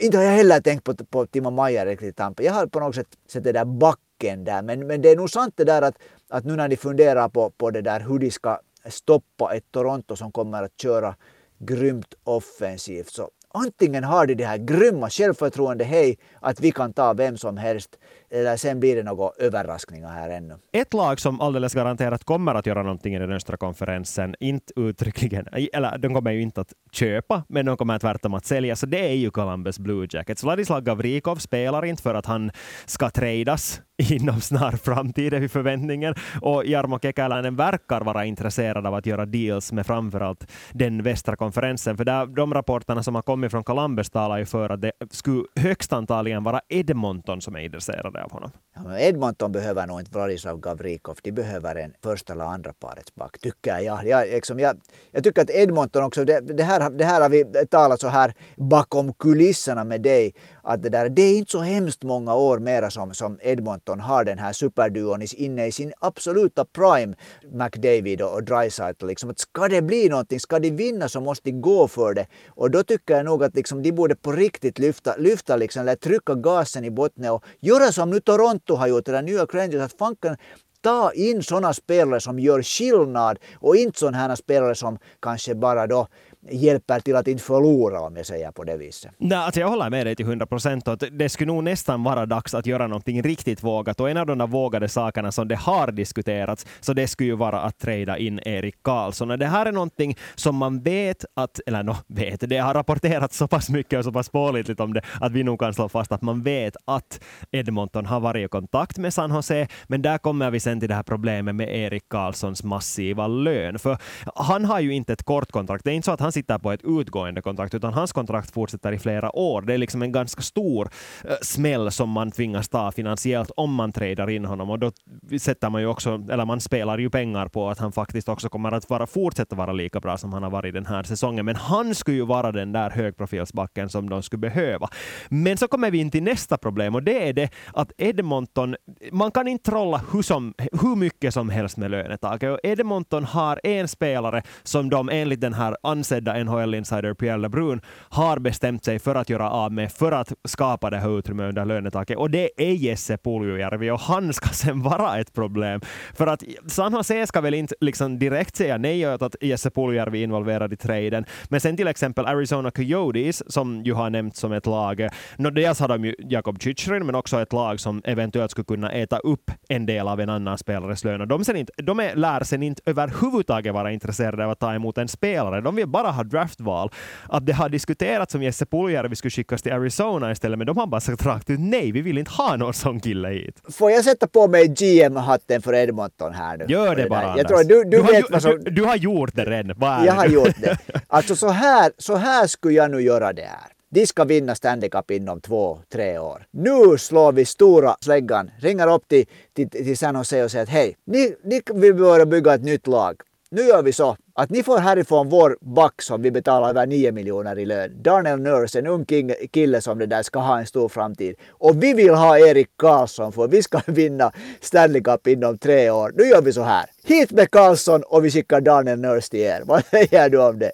inte 0.00 0.16
har 0.16 0.24
jag 0.24 0.32
heller 0.32 0.60
tänkt 0.60 0.84
på, 0.84 0.94
på 0.94 1.26
Timo 1.26 1.50
Maja 1.50 1.86
riktigt 1.86 2.16
Tampa. 2.16 2.42
Jag 2.42 2.52
har 2.52 2.66
på 2.66 2.80
något 2.80 2.94
sätt 2.94 3.08
sett 3.28 3.44
det 3.44 3.52
där 3.52 3.64
backen 3.64 4.44
där. 4.44 4.62
Men, 4.62 4.86
men 4.86 5.02
det 5.02 5.10
är 5.10 5.16
nog 5.16 5.30
sant 5.30 5.54
det 5.56 5.64
där 5.64 5.82
att, 5.82 5.94
att 6.28 6.44
nu 6.44 6.56
när 6.56 6.68
de 6.68 6.76
funderar 6.76 7.28
på, 7.28 7.50
på 7.50 7.70
det 7.70 7.82
där 7.82 8.00
hur 8.00 8.18
de 8.18 8.30
ska 8.30 8.58
stoppa 8.88 9.54
ett 9.54 9.64
Toronto 9.70 10.16
som 10.16 10.32
kommer 10.32 10.62
att 10.62 10.80
köra 10.80 11.14
grymt 11.58 12.14
offensivt 12.24 13.10
så 13.10 13.30
antingen 13.54 14.04
har 14.04 14.26
de 14.26 14.34
det 14.34 14.44
här 14.44 14.58
grymma 14.58 15.10
självförtroende, 15.10 15.84
hej, 15.84 16.18
att 16.40 16.60
vi 16.60 16.70
kan 16.70 16.92
ta 16.92 17.12
vem 17.12 17.36
som 17.36 17.56
helst, 17.56 17.98
eller 18.30 18.56
sen 18.56 18.80
blir 18.80 18.96
det 18.96 19.02
några 19.02 19.30
överraskningar 19.38 20.08
här 20.08 20.30
ännu. 20.30 20.54
Ett 20.72 20.94
lag 20.94 21.20
som 21.20 21.40
alldeles 21.40 21.74
garanterat 21.74 22.24
kommer 22.24 22.54
att 22.54 22.66
göra 22.66 22.82
någonting 22.82 23.14
i 23.14 23.18
den 23.18 23.32
östra 23.32 23.56
konferensen, 23.56 24.34
inte 24.40 24.72
uttryckligen, 24.76 25.46
eller 25.72 25.98
de 25.98 26.14
kommer 26.14 26.30
ju 26.30 26.42
inte 26.42 26.60
att 26.60 26.72
köpa, 26.92 27.42
men 27.48 27.66
de 27.66 27.76
kommer 27.76 27.98
tvärtom 27.98 28.34
att 28.34 28.46
sälja, 28.46 28.76
så 28.76 28.86
det 28.86 29.08
är 29.08 29.14
ju 29.14 29.30
Columbus 29.30 29.78
Blue 29.78 30.06
Jackets. 30.10 30.42
Ladislav 30.42 30.80
Gavrikov 30.80 31.36
spelar 31.36 31.84
inte 31.84 32.02
för 32.02 32.14
att 32.14 32.26
han 32.26 32.50
ska 32.86 33.10
tradas 33.10 33.80
inom 33.98 34.40
snar 34.40 34.72
framtid 34.72 35.34
är 35.34 35.48
förväntningen. 35.48 36.14
Och 36.40 36.64
Jarmo 36.66 36.98
Kekäläinen 36.98 37.56
verkar 37.56 38.00
vara 38.00 38.24
intresserad 38.24 38.86
av 38.86 38.94
att 38.94 39.06
göra 39.06 39.26
deals 39.26 39.72
med 39.72 39.86
framförallt 39.86 40.46
den 40.72 41.02
västra 41.02 41.36
konferensen. 41.36 41.96
För 41.96 42.04
där, 42.04 42.26
de 42.26 42.54
rapporterna 42.54 43.02
som 43.02 43.14
har 43.14 43.22
kommit 43.22 43.50
från 43.50 43.64
Columbus 43.64 44.10
talar 44.10 44.38
ju 44.38 44.46
för 44.46 44.70
att 44.70 44.80
det 44.80 44.92
skulle 45.10 45.44
högst 45.56 45.92
antagligen 45.92 46.44
vara 46.44 46.60
Edmonton 46.68 47.40
som 47.40 47.56
är 47.56 47.60
intresserade 47.60 48.24
av 48.24 48.32
honom. 48.32 48.50
Ja, 48.74 48.98
Edmonton 48.98 49.52
behöver 49.52 49.86
nog 49.86 50.00
inte 50.00 50.10
Vladislav 50.10 50.60
Gavrikov. 50.60 51.16
De 51.22 51.32
behöver 51.32 51.76
en 51.76 51.92
första 52.02 52.32
eller 52.32 52.44
andra 52.44 52.72
parets 52.72 53.14
back, 53.14 53.38
tycker 53.38 53.78
jag. 53.78 54.06
Jag, 54.06 54.28
liksom, 54.28 54.58
jag, 54.58 54.76
jag 55.10 55.24
tycker 55.24 55.42
att 55.42 55.50
Edmonton 55.50 56.04
också, 56.04 56.24
det, 56.24 56.40
det, 56.40 56.62
här, 56.62 56.90
det 56.90 57.04
här 57.04 57.20
har 57.20 57.28
vi 57.28 57.44
talat 57.70 58.00
så 58.00 58.08
här 58.08 58.34
bakom 58.56 59.12
kulisserna 59.12 59.84
med 59.84 60.02
dig, 60.02 60.34
att 60.62 60.82
det, 60.82 60.88
där, 60.88 61.08
det 61.08 61.22
är 61.22 61.38
inte 61.38 61.50
så 61.50 61.60
hemskt 61.60 62.02
många 62.02 62.34
år 62.34 62.58
mera 62.58 62.90
som, 62.90 63.14
som 63.14 63.38
Edmonton 63.42 63.87
har 63.96 64.24
den 64.24 64.38
här 64.38 64.52
superduon 64.52 65.22
inne 65.36 65.66
i 65.66 65.72
sin 65.72 65.92
absoluta 66.00 66.64
prime, 66.64 67.14
McDavid 67.52 68.22
och, 68.22 68.34
och 68.34 68.42
Dreisaitl. 68.42 69.06
Liksom, 69.06 69.32
ska 69.36 69.68
det 69.68 69.82
bli 69.82 70.08
någonting, 70.08 70.40
ska 70.40 70.58
de 70.58 70.70
vinna 70.70 71.08
så 71.08 71.20
måste 71.20 71.50
de 71.50 71.60
gå 71.60 71.88
för 71.88 72.14
det. 72.14 72.26
Och 72.48 72.70
då 72.70 72.82
tycker 72.82 73.16
jag 73.16 73.24
nog 73.24 73.44
att 73.44 73.54
liksom, 73.54 73.82
de 73.82 73.92
borde 73.92 74.16
på 74.16 74.32
riktigt 74.32 74.78
lyfta, 74.78 75.16
lyfta 75.16 75.56
liksom, 75.56 75.82
eller 75.82 75.94
trycka 75.94 76.34
gasen 76.34 76.84
i 76.84 76.90
botten 76.90 77.24
och 77.30 77.44
göra 77.60 77.92
som 77.92 78.10
nu 78.10 78.20
Toronto 78.20 78.74
har 78.74 78.86
gjort, 78.86 79.08
eller 79.08 79.22
New 79.22 79.34
York 79.34 79.54
Rangers, 79.54 79.82
att 79.82 79.98
fanken 79.98 80.36
ta 80.80 81.12
in 81.12 81.42
sådana 81.42 81.74
spelare 81.74 82.20
som 82.20 82.38
gör 82.38 82.62
skillnad 82.62 83.38
och 83.60 83.76
inte 83.76 83.98
sådana 83.98 84.18
här 84.18 84.34
spelare 84.34 84.74
som 84.74 84.98
kanske 85.22 85.54
bara 85.54 85.86
då 85.86 86.08
hjälper 86.50 87.00
till 87.00 87.16
att 87.16 87.28
inte 87.28 87.42
förlora 87.42 88.00
om 88.00 88.16
jag 88.16 88.26
säger 88.26 88.50
på 88.50 88.64
det 88.64 88.76
viset. 88.76 89.12
Nej, 89.18 89.38
alltså 89.38 89.60
jag 89.60 89.68
håller 89.68 89.90
med 89.90 90.06
dig 90.06 90.16
till 90.16 90.26
100 90.26 90.46
procent. 90.46 90.88
Det 91.12 91.28
skulle 91.28 91.52
nog 91.52 91.64
nästan 91.64 92.04
vara 92.04 92.26
dags 92.26 92.54
att 92.54 92.66
göra 92.66 92.86
någonting 92.86 93.22
riktigt 93.22 93.62
vågat. 93.62 94.00
Och 94.00 94.10
en 94.10 94.16
av 94.16 94.26
de 94.26 94.38
där 94.38 94.46
vågade 94.46 94.88
sakerna 94.88 95.32
som 95.32 95.48
det 95.48 95.56
har 95.56 95.92
diskuterats, 95.92 96.66
så 96.80 96.92
det 96.92 97.08
skulle 97.08 97.28
ju 97.28 97.36
vara 97.36 97.60
att 97.60 97.78
trada 97.78 98.18
in 98.18 98.40
Erik 98.44 98.82
Karlsson. 98.82 99.30
Och 99.30 99.38
det 99.38 99.46
här 99.46 99.66
är 99.66 99.72
någonting 99.72 100.16
som 100.34 100.56
man 100.56 100.82
vet 100.82 101.24
att, 101.36 101.60
eller 101.66 101.82
no, 101.82 101.96
vet, 102.06 102.48
det 102.48 102.58
har 102.58 102.74
rapporterats 102.74 103.36
så 103.36 103.48
pass 103.48 103.70
mycket 103.70 103.98
och 103.98 104.04
så 104.04 104.12
pass 104.12 104.28
pålitligt 104.28 104.80
om 104.80 104.92
det, 104.94 105.02
att 105.20 105.32
vi 105.32 105.42
nog 105.42 105.60
kan 105.60 105.74
slå 105.74 105.88
fast 105.88 106.12
att 106.12 106.22
man 106.22 106.42
vet 106.42 106.76
att 106.84 107.20
Edmonton 107.52 108.06
har 108.06 108.20
varit 108.20 108.46
i 108.46 108.48
kontakt 108.48 108.98
med 108.98 109.14
San 109.14 109.34
Jose. 109.34 109.68
Men 109.86 110.02
där 110.02 110.18
kommer 110.18 110.50
vi 110.50 110.60
sen 110.60 110.80
till 110.80 110.88
det 110.88 110.94
här 110.94 111.02
problemet 111.02 111.54
med 111.54 111.76
Erik 111.76 112.08
Karlssons 112.08 112.64
massiva 112.64 113.26
lön. 113.26 113.78
För 113.78 113.98
han 114.34 114.64
har 114.64 114.80
ju 114.80 114.94
inte 114.94 115.12
ett 115.12 115.22
kort 115.22 115.52
kontrakt. 115.52 115.84
Det 115.84 115.90
är 115.90 115.94
inte 115.94 116.06
så 116.06 116.12
att 116.12 116.20
han 116.20 116.27
han 116.28 116.32
sitter 116.32 116.58
på 116.58 116.72
ett 116.72 116.84
utgående 116.84 117.42
kontrakt, 117.42 117.74
utan 117.74 117.94
hans 117.94 118.12
kontrakt 118.12 118.50
fortsätter 118.50 118.92
i 118.92 118.98
flera 118.98 119.36
år. 119.36 119.62
Det 119.62 119.74
är 119.74 119.78
liksom 119.78 120.02
en 120.02 120.12
ganska 120.12 120.42
stor 120.42 120.90
eh, 121.24 121.34
smäll 121.42 121.90
som 121.90 122.10
man 122.10 122.30
tvingas 122.30 122.68
ta 122.68 122.92
finansiellt 122.92 123.50
om 123.56 123.74
man 123.74 123.92
tradar 123.92 124.30
in 124.30 124.44
honom. 124.44 124.70
Och 124.70 124.78
då 124.78 124.92
sätter 125.40 125.70
man 125.70 125.80
ju 125.80 125.86
också, 125.86 126.24
eller 126.30 126.44
man 126.44 126.60
spelar 126.60 126.98
ju 126.98 127.10
pengar 127.10 127.48
på 127.48 127.68
att 127.68 127.78
han 127.78 127.92
faktiskt 127.92 128.28
också 128.28 128.48
kommer 128.48 128.72
att 128.72 128.90
vara, 128.90 129.06
fortsätta 129.06 129.56
vara 129.56 129.72
lika 129.72 130.00
bra 130.00 130.18
som 130.18 130.32
han 130.32 130.42
har 130.42 130.50
varit 130.50 130.74
den 130.74 130.86
här 130.86 131.02
säsongen. 131.02 131.44
Men 131.44 131.56
han 131.56 131.94
skulle 131.94 132.16
ju 132.16 132.26
vara 132.26 132.52
den 132.52 132.72
där 132.72 132.90
högprofilsbacken 132.90 133.88
som 133.88 134.10
de 134.10 134.22
skulle 134.22 134.40
behöva. 134.40 134.88
Men 135.28 135.56
så 135.56 135.68
kommer 135.68 135.90
vi 135.90 135.98
in 135.98 136.10
till 136.10 136.22
nästa 136.22 136.56
problem 136.56 136.94
och 136.94 137.02
det 137.02 137.28
är 137.28 137.32
det 137.32 137.50
att 137.74 137.92
Edmonton, 137.98 138.76
man 139.12 139.30
kan 139.30 139.48
inte 139.48 139.70
trolla 139.70 140.02
hur, 140.12 140.22
som, 140.22 140.54
hur 140.58 140.96
mycket 140.96 141.34
som 141.34 141.48
helst 141.50 141.76
med 141.76 141.90
lönetaket. 141.90 142.50
Och 142.50 142.60
Edmonton 142.62 143.24
har 143.24 143.60
en 143.64 143.88
spelare 143.88 144.42
som 144.62 144.90
de 144.90 145.08
enligt 145.08 145.40
den 145.40 145.54
här 145.54 145.76
ansedda 145.82 146.17
ansedda 146.18 146.44
NHL-insider 146.44 147.14
Pierre 147.14 147.36
LeBrun 147.36 147.80
har 148.08 148.38
bestämt 148.38 148.84
sig 148.84 148.98
för 148.98 149.14
att 149.14 149.30
göra 149.30 149.50
av 149.50 149.72
med 149.72 149.92
för 149.92 150.12
att 150.12 150.32
skapa 150.44 150.90
det 150.90 150.96
här 150.96 151.18
utrymmet 151.18 151.48
under 151.48 151.64
lönetaket. 151.64 152.16
Och 152.16 152.30
det 152.30 152.50
är 152.56 152.72
Jesse 152.72 153.16
Puljujärvi 153.16 153.90
och 153.90 154.00
han 154.00 154.32
ska 154.32 154.48
sen 154.48 154.82
vara 154.82 155.18
ett 155.18 155.34
problem. 155.34 155.80
För 156.14 156.26
att 156.26 156.42
San 156.66 156.92
Jose 156.92 157.26
ska 157.26 157.40
väl 157.40 157.54
inte 157.54 157.74
liksom 157.80 158.18
direkt 158.18 158.56
säga 158.56 158.78
nej 158.78 159.14
åt 159.14 159.22
att 159.22 159.36
Jesse 159.40 159.70
Puljujärvi 159.70 160.18
är 160.18 160.24
involverad 160.24 160.72
i 160.72 160.76
traden. 160.76 161.24
Men 161.48 161.60
sen 161.60 161.76
till 161.76 161.88
exempel 161.88 162.26
Arizona 162.26 162.70
Coyotes, 162.70 163.52
som 163.52 163.82
ju 163.84 163.94
har 163.94 164.10
nämnts 164.10 164.40
som 164.40 164.52
ett 164.52 164.66
lag. 164.66 165.08
No, 165.36 165.50
dels 165.50 165.80
har 165.80 165.88
de 165.88 166.04
ju 166.04 166.14
Jakob 166.18 166.62
Chychryn, 166.62 167.06
men 167.06 167.14
också 167.14 167.42
ett 167.42 167.52
lag 167.52 167.80
som 167.80 168.02
eventuellt 168.04 168.50
skulle 168.50 168.64
kunna 168.64 168.92
äta 168.92 169.18
upp 169.18 169.50
en 169.68 169.86
del 169.86 170.08
av 170.08 170.20
en 170.20 170.28
annan 170.28 170.58
spelares 170.58 171.04
lön. 171.04 171.28
De, 171.28 171.44
sen 171.44 171.56
inte, 171.56 171.72
de 171.82 172.00
är, 172.00 172.16
lär 172.16 172.44
sen 172.44 172.62
inte 172.62 172.82
överhuvudtaget 172.86 173.74
vara 173.74 173.92
intresserade 173.92 174.44
av 174.44 174.50
att 174.50 174.60
ta 174.60 174.74
emot 174.74 174.98
en 174.98 175.08
spelare. 175.08 175.60
De 175.60 175.76
vill 175.76 175.88
bara 175.88 176.07
ha 176.12 176.24
draftval. 176.24 176.90
Att 177.28 177.46
det 177.46 177.52
har 177.52 177.68
diskuterats 177.68 178.34
om 178.34 178.42
Jesse 178.42 178.66
Puljärvi 178.66 179.16
skulle 179.16 179.30
skickas 179.30 179.62
till 179.62 179.72
Arizona 179.72 180.32
istället, 180.32 180.58
men 180.58 180.66
de 180.66 180.76
har 180.76 180.86
bara 180.86 181.00
sagt 181.00 181.26
rakt 181.26 181.50
ut 181.50 181.60
nej, 181.60 181.92
vi 181.92 182.00
vill 182.00 182.18
inte 182.18 182.30
ha 182.30 182.56
någon 182.56 182.74
sån 182.74 183.00
kille 183.00 183.28
hit. 183.28 183.62
Får 183.70 183.90
jag 183.90 184.04
sätta 184.04 184.26
på 184.26 184.48
mig 184.48 184.68
GM-hatten 184.68 185.62
för 185.62 185.74
Edmonton 185.74 186.34
här 186.34 186.56
nu? 186.56 186.64
Gör 186.68 186.96
det 186.96 187.08
bara, 187.08 187.36
jag 187.36 187.48
tror, 187.48 187.64
du, 187.64 187.84
du, 187.84 187.90
du, 187.90 188.02
vet 188.02 188.32
har, 188.32 188.40
som... 188.40 188.64
du, 188.64 188.70
du, 188.70 188.84
har 188.84 188.96
gjort 188.96 189.30
det 189.34 189.44
redan. 189.44 190.04
Jag 190.06 190.12
har 190.12 190.26
gjort 190.26 190.56
det. 190.60 190.78
Alltså 191.06 191.36
så 191.36 191.48
här, 191.48 191.92
så 191.98 192.16
här 192.16 192.46
skulle 192.46 192.74
jag 192.74 192.90
nu 192.90 193.00
göra 193.00 193.32
det 193.32 193.42
här. 193.42 193.72
De 193.90 194.06
ska 194.06 194.24
vinna 194.24 194.54
Stanley 194.54 194.90
Cup 194.90 195.10
inom 195.10 195.40
två, 195.40 195.78
tre 195.92 196.18
år. 196.18 196.46
Nu 196.50 196.98
slår 196.98 197.32
vi 197.32 197.44
stora 197.44 197.96
släggan, 198.00 198.50
ringer 198.58 198.94
upp 198.94 199.08
till, 199.08 199.26
till, 199.54 199.70
till 199.70 199.98
San 199.98 200.14
Jose 200.14 200.44
och 200.44 200.50
säger 200.50 200.62
att 200.62 200.70
hej, 200.70 200.96
ni, 201.06 201.34
ni 201.44 201.62
vill 201.74 201.94
börja 201.94 202.26
bygga 202.26 202.54
ett 202.54 202.64
nytt 202.64 202.86
lag. 202.86 203.20
Nu 203.50 203.62
gör 203.62 203.82
vi 203.82 203.92
så 203.92 204.16
att 204.38 204.50
ni 204.50 204.62
får 204.62 204.78
härifrån 204.78 205.28
vår 205.28 205.56
back 205.60 206.02
som 206.02 206.22
vi 206.22 206.30
betalar 206.30 206.68
över 206.68 206.86
9 206.86 207.12
miljoner 207.12 207.58
i 207.58 207.66
lön. 207.66 208.02
Darnell 208.02 208.40
Nurse, 208.40 208.78
en 208.78 208.86
ung 208.86 209.04
kille 209.52 209.80
som 209.80 209.98
det 209.98 210.06
där 210.06 210.22
ska 210.22 210.38
ha 210.38 210.58
en 210.58 210.66
stor 210.66 210.88
framtid. 210.88 211.34
Och 211.50 211.82
vi 211.82 211.94
vill 211.94 212.14
ha 212.14 212.38
Erik 212.38 212.68
Karlsson 212.76 213.32
för 213.32 213.48
vi 213.48 213.62
ska 213.62 213.80
vinna 213.86 214.32
Stanley 214.60 215.02
Cup 215.02 215.26
inom 215.26 215.58
tre 215.58 215.90
år. 215.90 216.12
Nu 216.16 216.24
gör 216.24 216.42
vi 216.42 216.52
så 216.52 216.62
här. 216.62 216.84
Hit 217.04 217.30
med 217.30 217.50
Karlsson 217.50 218.02
och 218.06 218.24
vi 218.24 218.30
skickar 218.30 218.60
Darnell 218.60 219.00
Nurse 219.00 219.30
till 219.30 219.40
er. 219.40 219.62
Vad 219.66 219.84
säger 219.84 220.30
du 220.30 220.42
om 220.42 220.58
det? 220.58 220.72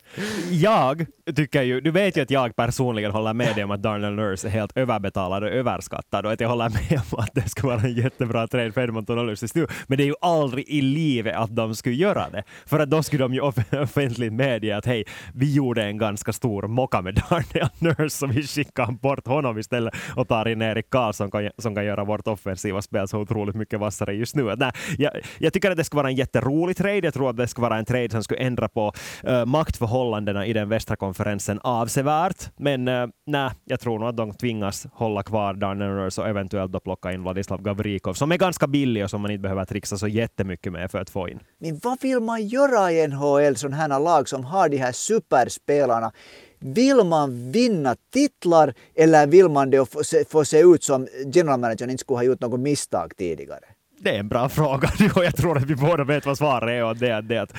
Jag 0.51 1.07
tycker 1.37 1.63
ju, 1.63 1.81
du 1.81 1.91
vet 1.91 2.17
ju 2.17 2.23
att 2.23 2.31
jag 2.31 2.57
personligen 2.57 3.11
håller 3.11 3.33
med 3.33 3.55
dig 3.55 3.65
om 3.65 3.71
att 3.71 3.83
Darnell 3.83 4.15
Nurse 4.15 4.49
är 4.49 4.51
helt 4.51 4.77
överbetalad 4.77 5.43
och 5.43 5.49
överskattad 5.49 6.27
och 6.27 6.33
att 6.33 6.41
jag 6.41 6.49
håller 6.49 6.69
med 6.69 7.01
om 7.11 7.19
att 7.19 7.35
det 7.35 7.49
skulle 7.49 7.73
vara 7.73 7.83
en 7.83 7.95
jättebra 7.95 8.47
trade 8.47 8.73
för 8.73 8.81
Edmonton 8.81 9.19
Oilers 9.19 9.55
nu. 9.55 9.67
Men 9.87 9.99
det 9.99 10.05
är 10.05 10.07
ju 10.07 10.15
aldrig 10.21 10.69
i 10.69 10.81
livet 10.81 11.37
att 11.37 11.57
de 11.57 11.75
skulle 11.75 11.95
göra 11.95 12.31
det. 12.31 12.43
För 12.67 12.81
att 12.81 12.91
då 12.91 13.03
skulle 13.03 13.25
de 13.25 13.35
ju 13.35 13.41
offentligt 13.83 14.33
medge 14.33 14.77
att 14.77 14.87
hej, 14.87 15.05
vi 15.35 15.55
gjorde 15.55 15.85
en 15.85 15.99
ganska 15.99 16.33
stor 16.33 16.63
mocka 16.63 17.03
med 17.03 17.15
Darnell 17.15 17.69
Nurse 17.79 18.11
så 18.11 18.27
vi 18.27 18.43
skickar 18.43 18.93
bort 18.93 19.27
honom 19.27 19.59
istället 19.59 19.95
och 20.17 20.29
tar 20.29 20.49
in 20.49 20.63
Erik 20.63 20.91
Karlsson 20.91 21.31
som 21.59 21.75
kan 21.75 21.85
göra 21.85 22.05
vårt 22.05 22.29
offensiva 22.29 22.83
spel 22.83 23.09
så 23.09 23.19
otroligt 23.19 23.55
mycket 23.55 23.81
vassare 23.81 24.15
just 24.15 24.37
nu. 24.37 24.55
Nej, 24.57 24.71
jag, 24.99 25.13
jag 25.39 25.53
tycker 25.53 25.71
att 25.71 25.77
det 25.77 25.85
ska 25.85 25.97
vara 25.97 26.09
en 26.09 26.15
jätterolig 26.15 26.77
trade. 26.77 27.01
Jag 27.01 27.15
tror 27.15 27.31
att 27.31 27.37
det 27.37 27.47
ska 27.47 27.63
vara 27.63 27.79
en 27.79 27.85
trade 27.85 28.11
som 28.11 28.23
skulle 28.23 28.41
ändra 28.41 28.69
på 28.69 28.93
uh, 29.29 29.45
maktförhållandena 29.45 30.47
i 30.47 30.53
den 30.53 30.69
västra 30.69 30.97
konferensen 30.97 31.61
avsevärt. 31.63 32.51
Men 32.57 32.89
uh, 32.89 33.09
nej, 33.27 33.51
jag 33.65 33.81
tror 33.81 33.99
nog 33.99 34.09
att 34.09 34.17
de 34.17 34.33
tvingas 34.33 34.87
hålla 34.93 35.23
kvar 35.23 35.55
Darnell 35.55 35.91
Nurse 35.91 36.21
och 36.21 36.29
eventuellt 36.29 36.73
då 36.73 36.81
plocka 36.81 37.13
in 37.13 37.23
Vladislav 37.23 37.63
Gavrikov 37.63 38.15
som 38.15 38.33
är 38.33 38.37
ganska 38.37 38.67
billig 38.67 39.05
och 39.05 39.11
som 39.11 39.21
man 39.21 39.31
inte 39.31 39.43
behöver 39.43 39.65
trixa 39.65 39.97
så 39.97 40.09
jättemycket 40.09 40.73
med 40.73 40.91
för 40.91 40.99
att 40.99 41.11
få 41.11 41.29
in. 41.29 41.41
Men 41.61 41.81
vad 41.83 42.03
vill 42.03 42.21
man 42.21 42.47
göra 42.47 42.93
i 42.93 43.09
NHL, 43.09 43.44
sådana 43.57 43.77
här 43.77 44.01
lag 44.01 44.29
som 44.29 44.45
har 44.45 44.69
de 44.69 44.77
här 44.77 44.93
superspelarna? 44.93 46.13
Vill 46.59 47.05
man 47.05 47.53
vinna 47.53 47.97
titlar 48.13 48.75
eller 48.95 49.27
vill 49.27 49.49
man 49.49 49.71
det 49.71 49.87
få 49.91 50.05
se, 50.05 50.25
få 50.25 50.45
se 50.45 50.61
ut 50.61 50.85
som 50.85 51.09
general 51.35 51.61
managern 51.61 51.91
inte 51.91 52.01
skulle 52.01 52.17
ha 52.17 52.25
gjort 52.25 52.41
något 52.41 52.61
misstag 52.61 53.17
tidigare? 53.17 53.65
Det 53.99 54.11
är 54.11 54.19
en 54.19 54.29
bra 54.29 54.49
fråga 54.49 54.89
och 55.17 55.25
jag 55.25 55.37
tror 55.37 55.57
att 55.59 55.65
vi 55.65 55.77
båda 55.77 56.05
vet 56.05 56.27
vad 56.27 56.39
svaret 56.39 56.69
är. 56.69 56.85
Och 56.85 56.97
det 56.97 57.09
är 57.09 57.23
det 57.23 57.39
att 57.39 57.55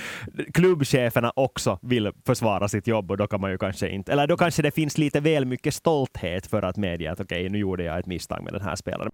klubbcheferna 0.53 1.31
också 1.35 1.79
vill 1.81 2.11
försvara 2.25 2.67
sitt 2.67 2.87
jobb 2.87 3.11
och 3.11 3.17
då 3.17 3.27
kan 3.27 3.41
man 3.41 3.51
ju 3.51 3.57
kanske 3.57 3.89
inte, 3.89 4.11
eller 4.11 4.27
då 4.27 4.37
kanske 4.37 4.61
det 4.61 4.71
finns 4.71 4.97
lite 4.97 5.19
väl 5.19 5.45
mycket 5.45 5.73
stolthet 5.73 6.47
för 6.47 6.61
att 6.61 6.77
medge 6.77 7.11
att 7.11 7.19
okej, 7.19 7.39
okay, 7.39 7.49
nu 7.49 7.57
gjorde 7.57 7.83
jag 7.83 7.99
ett 7.99 8.05
misstag 8.05 8.43
med 8.43 8.53
den 8.53 8.61
här 8.61 8.75
spelaren. 8.75 9.11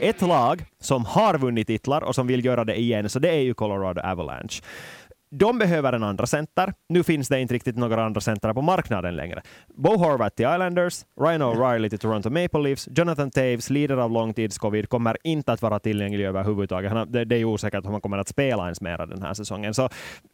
Ett 0.00 0.22
lag 0.22 0.64
som 0.80 1.04
har 1.04 1.38
vunnit 1.38 1.66
titlar 1.66 2.00
och 2.00 2.14
som 2.14 2.26
vill 2.26 2.44
göra 2.44 2.64
det 2.64 2.80
igen, 2.80 3.08
så 3.08 3.18
det 3.18 3.28
är 3.28 3.40
ju 3.40 3.54
Colorado 3.54 4.00
Avalanche. 4.00 4.62
De 5.30 5.58
behöver 5.58 5.92
en 5.92 6.02
andra 6.02 6.26
center. 6.26 6.72
Nu 6.88 7.02
finns 7.02 7.28
det 7.28 7.40
inte 7.40 7.54
riktigt 7.54 7.76
några 7.76 8.04
andra 8.04 8.20
center 8.20 8.52
på 8.52 8.62
marknaden 8.62 9.16
längre. 9.16 9.42
Bo 9.74 9.96
Horvath 9.96 10.36
till 10.36 10.46
Islanders, 10.46 11.04
Ryan 11.20 11.42
O'Reilly 11.42 11.88
till 11.88 11.98
Toronto 11.98 12.30
Maple 12.30 12.60
Leafs, 12.60 12.88
Jonathan 12.90 13.30
Taves, 13.30 13.70
lider 13.70 13.96
av 13.96 14.10
långtidscovid, 14.10 14.88
kommer 14.88 15.16
inte 15.24 15.52
att 15.52 15.62
vara 15.62 15.78
tillgänglig 15.78 16.24
överhuvudtaget. 16.24 16.92
Han, 16.92 17.12
det, 17.12 17.24
det 17.24 17.36
är 17.36 17.44
osäkert 17.44 17.86
om 17.86 17.92
han 17.92 18.00
kommer 18.00 18.18
att 18.18 18.28
spela 18.28 18.62
ens 18.62 18.80
mera 18.80 19.06
den 19.06 19.22
här 19.22 19.34
säsongen. 19.34 19.74
Så 19.74 19.88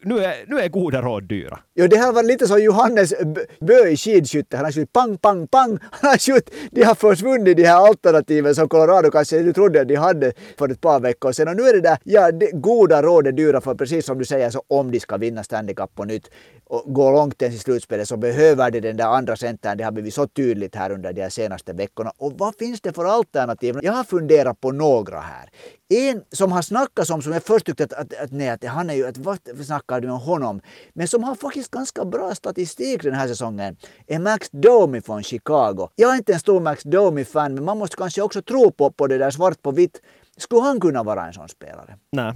nu 0.05 0.19
är, 0.19 0.35
nu 0.47 0.61
är 0.61 0.69
goda 0.69 1.03
råd 1.03 1.25
dyra. 1.29 1.59
Jo, 1.75 1.87
det 1.87 1.97
här 1.97 2.13
var 2.13 2.23
lite 2.23 2.47
som 2.47 2.63
Johannes 2.63 3.15
Bö 3.61 3.89
i 3.89 3.97
skidskytte. 3.97 4.57
Han 4.57 4.65
har 4.65 4.73
skjutit 4.73 4.93
pang, 4.93 5.19
pang, 5.19 5.47
pang. 5.47 5.79
Han 5.91 6.11
har 6.11 6.19
skjutit, 6.19 6.55
de 6.71 6.83
har 6.83 6.95
försvunnit 6.95 7.57
de 7.57 7.65
här 7.65 7.87
alternativen 7.87 8.55
som 8.55 8.69
Colorado 8.69 9.11
kanske 9.11 9.53
trodde 9.53 9.81
att 9.81 9.89
de 9.89 9.97
hade 9.97 10.33
för 10.59 10.69
ett 10.69 10.81
par 10.81 11.01
veckor 11.01 11.33
sedan. 11.33 11.49
Och 11.49 11.57
nu 11.57 11.63
är 11.63 11.73
det 11.73 11.81
där, 11.81 11.99
ja, 12.05 12.33
det, 12.33 12.51
goda 12.53 13.03
råd 13.03 13.27
är 13.27 13.33
dyra 13.33 13.61
för 13.61 13.75
precis 13.75 14.07
som 14.07 14.19
du 14.19 14.25
säger, 14.25 14.51
så 14.51 14.63
om 14.85 14.91
de 14.91 15.01
ska 15.01 15.17
vinna 15.17 15.45
Stanley 15.45 15.75
Cup 15.75 15.95
på 15.95 16.05
nytt 16.05 16.31
och 16.67 16.95
gå 16.95 17.11
långt 17.11 17.43
ens 17.43 17.55
i 17.55 17.59
slutspelet 17.59 18.09
så 18.09 18.17
behöver 18.17 18.71
de 18.71 18.81
den 18.81 18.97
där 18.97 19.07
andra 19.07 19.37
centern. 19.37 19.79
Det 19.79 19.85
har 19.85 19.93
blivit 19.93 20.15
så 20.15 20.27
tydligt 20.27 20.75
här 20.75 20.91
under 20.91 21.13
de 21.13 21.31
senaste 21.31 21.73
veckorna. 21.73 22.13
Och 22.17 22.33
vad 22.39 22.55
finns 22.55 22.81
det 22.81 22.93
för 22.93 23.05
alternativ? 23.05 23.79
Jag 23.83 23.93
har 23.93 24.05
funderat 24.05 24.61
på 24.61 24.73
några 24.73 25.21
här. 25.21 25.51
En 25.89 26.23
som 26.33 26.53
har 26.53 26.63
snackats 26.63 27.11
om, 27.11 27.23
som 27.23 27.33
jag 27.33 27.43
först 27.43 27.67
tyckte 27.67 27.85
att, 27.85 27.93
att, 27.93 28.15
att, 28.15 28.33
nej, 28.33 28.49
att 28.49 28.65
han 28.65 28.91
är 28.91 28.95
ju, 28.95 29.07
att 29.07 29.19
vad 29.19 29.39
snackar 29.67 30.01
du 30.01 30.11
om 30.11 30.21
honom? 30.21 30.61
Men 30.93 31.09
som 31.09 31.25
har 31.25 31.35
faktiskt 31.35 31.71
ganska 31.71 32.05
bra 32.05 32.35
statistik 32.35 33.03
den 33.03 33.15
här 33.15 33.29
säsongen 33.29 33.77
är 34.07 34.19
Max 34.19 34.51
Domi 34.51 35.01
från 35.01 35.23
Chicago. 35.23 35.89
Jag 35.97 36.13
är 36.13 36.17
inte 36.17 36.33
en 36.33 36.41
stor 36.41 36.61
Max 36.61 36.83
Domi-fan, 36.83 37.55
men 37.55 37.65
man 37.65 37.79
måste 37.79 37.97
kanske 37.97 38.23
också 38.23 38.43
tro 38.43 38.71
på, 38.71 38.91
på 38.91 39.07
det 39.07 39.19
där 39.19 39.31
svart 39.31 39.63
på 39.63 39.71
vitt. 39.71 40.01
Skulle 40.37 40.63
han 40.63 40.81
kunna 40.81 41.03
vara 41.03 41.27
en 41.27 41.33
sån 41.33 41.49
spelare? 41.49 41.99
Nej, 42.13 42.33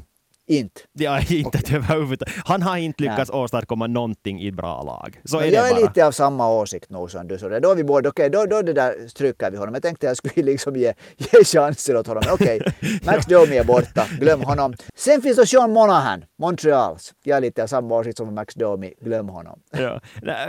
inte? 0.48 0.80
Ja, 0.92 1.20
inte 1.20 1.58
okay. 1.58 1.76
överhuvudtaget. 1.76 2.34
Han 2.44 2.62
har 2.62 2.76
inte 2.76 3.02
lyckats 3.02 3.30
Nej. 3.32 3.40
åstadkomma 3.40 3.86
någonting 3.86 4.40
i 4.42 4.52
bra 4.52 4.82
lag. 4.82 5.20
Så 5.24 5.38
är 5.38 5.44
jag 5.44 5.52
det 5.52 5.58
är 5.58 5.80
lite 5.82 6.06
av 6.06 6.12
samma 6.12 6.50
åsikt 6.50 6.90
nog 6.90 7.10
som 7.10 7.28
du. 7.28 7.38
Så 7.38 7.48
det, 7.48 7.60
då 7.60 7.70
är 7.70 7.74
vi 7.74 7.84
båda, 7.84 8.08
okej, 8.08 8.28
okay, 8.28 8.40
då, 8.40 8.46
då 8.46 8.62
det 8.62 8.72
där 8.72 9.08
stryker 9.08 9.50
vi 9.50 9.56
honom. 9.56 9.74
Jag 9.74 9.82
tänkte 9.82 10.06
att 10.06 10.10
jag 10.10 10.16
skulle 10.16 10.46
liksom 10.52 10.76
ge, 10.76 10.94
ge 11.16 11.44
chanser 11.44 11.96
åt 11.96 12.06
honom. 12.06 12.22
Okej, 12.32 12.60
okay. 12.60 12.98
Max 13.02 13.26
Domi 13.26 13.56
är 13.56 13.64
borta, 13.64 14.06
glöm 14.20 14.40
honom. 14.40 14.74
Sen 14.94 15.22
finns 15.22 15.36
det 15.36 15.46
Sean 15.46 15.72
Monahan, 15.72 16.24
Montreals. 16.38 17.14
Jag 17.22 17.36
är 17.36 17.40
lite 17.40 17.62
av 17.62 17.66
samma 17.66 17.94
åsikt 17.94 18.16
som 18.16 18.34
Max 18.34 18.54
Domi, 18.54 18.94
glöm 19.00 19.28
honom. 19.28 19.60
Ja. 19.70 20.00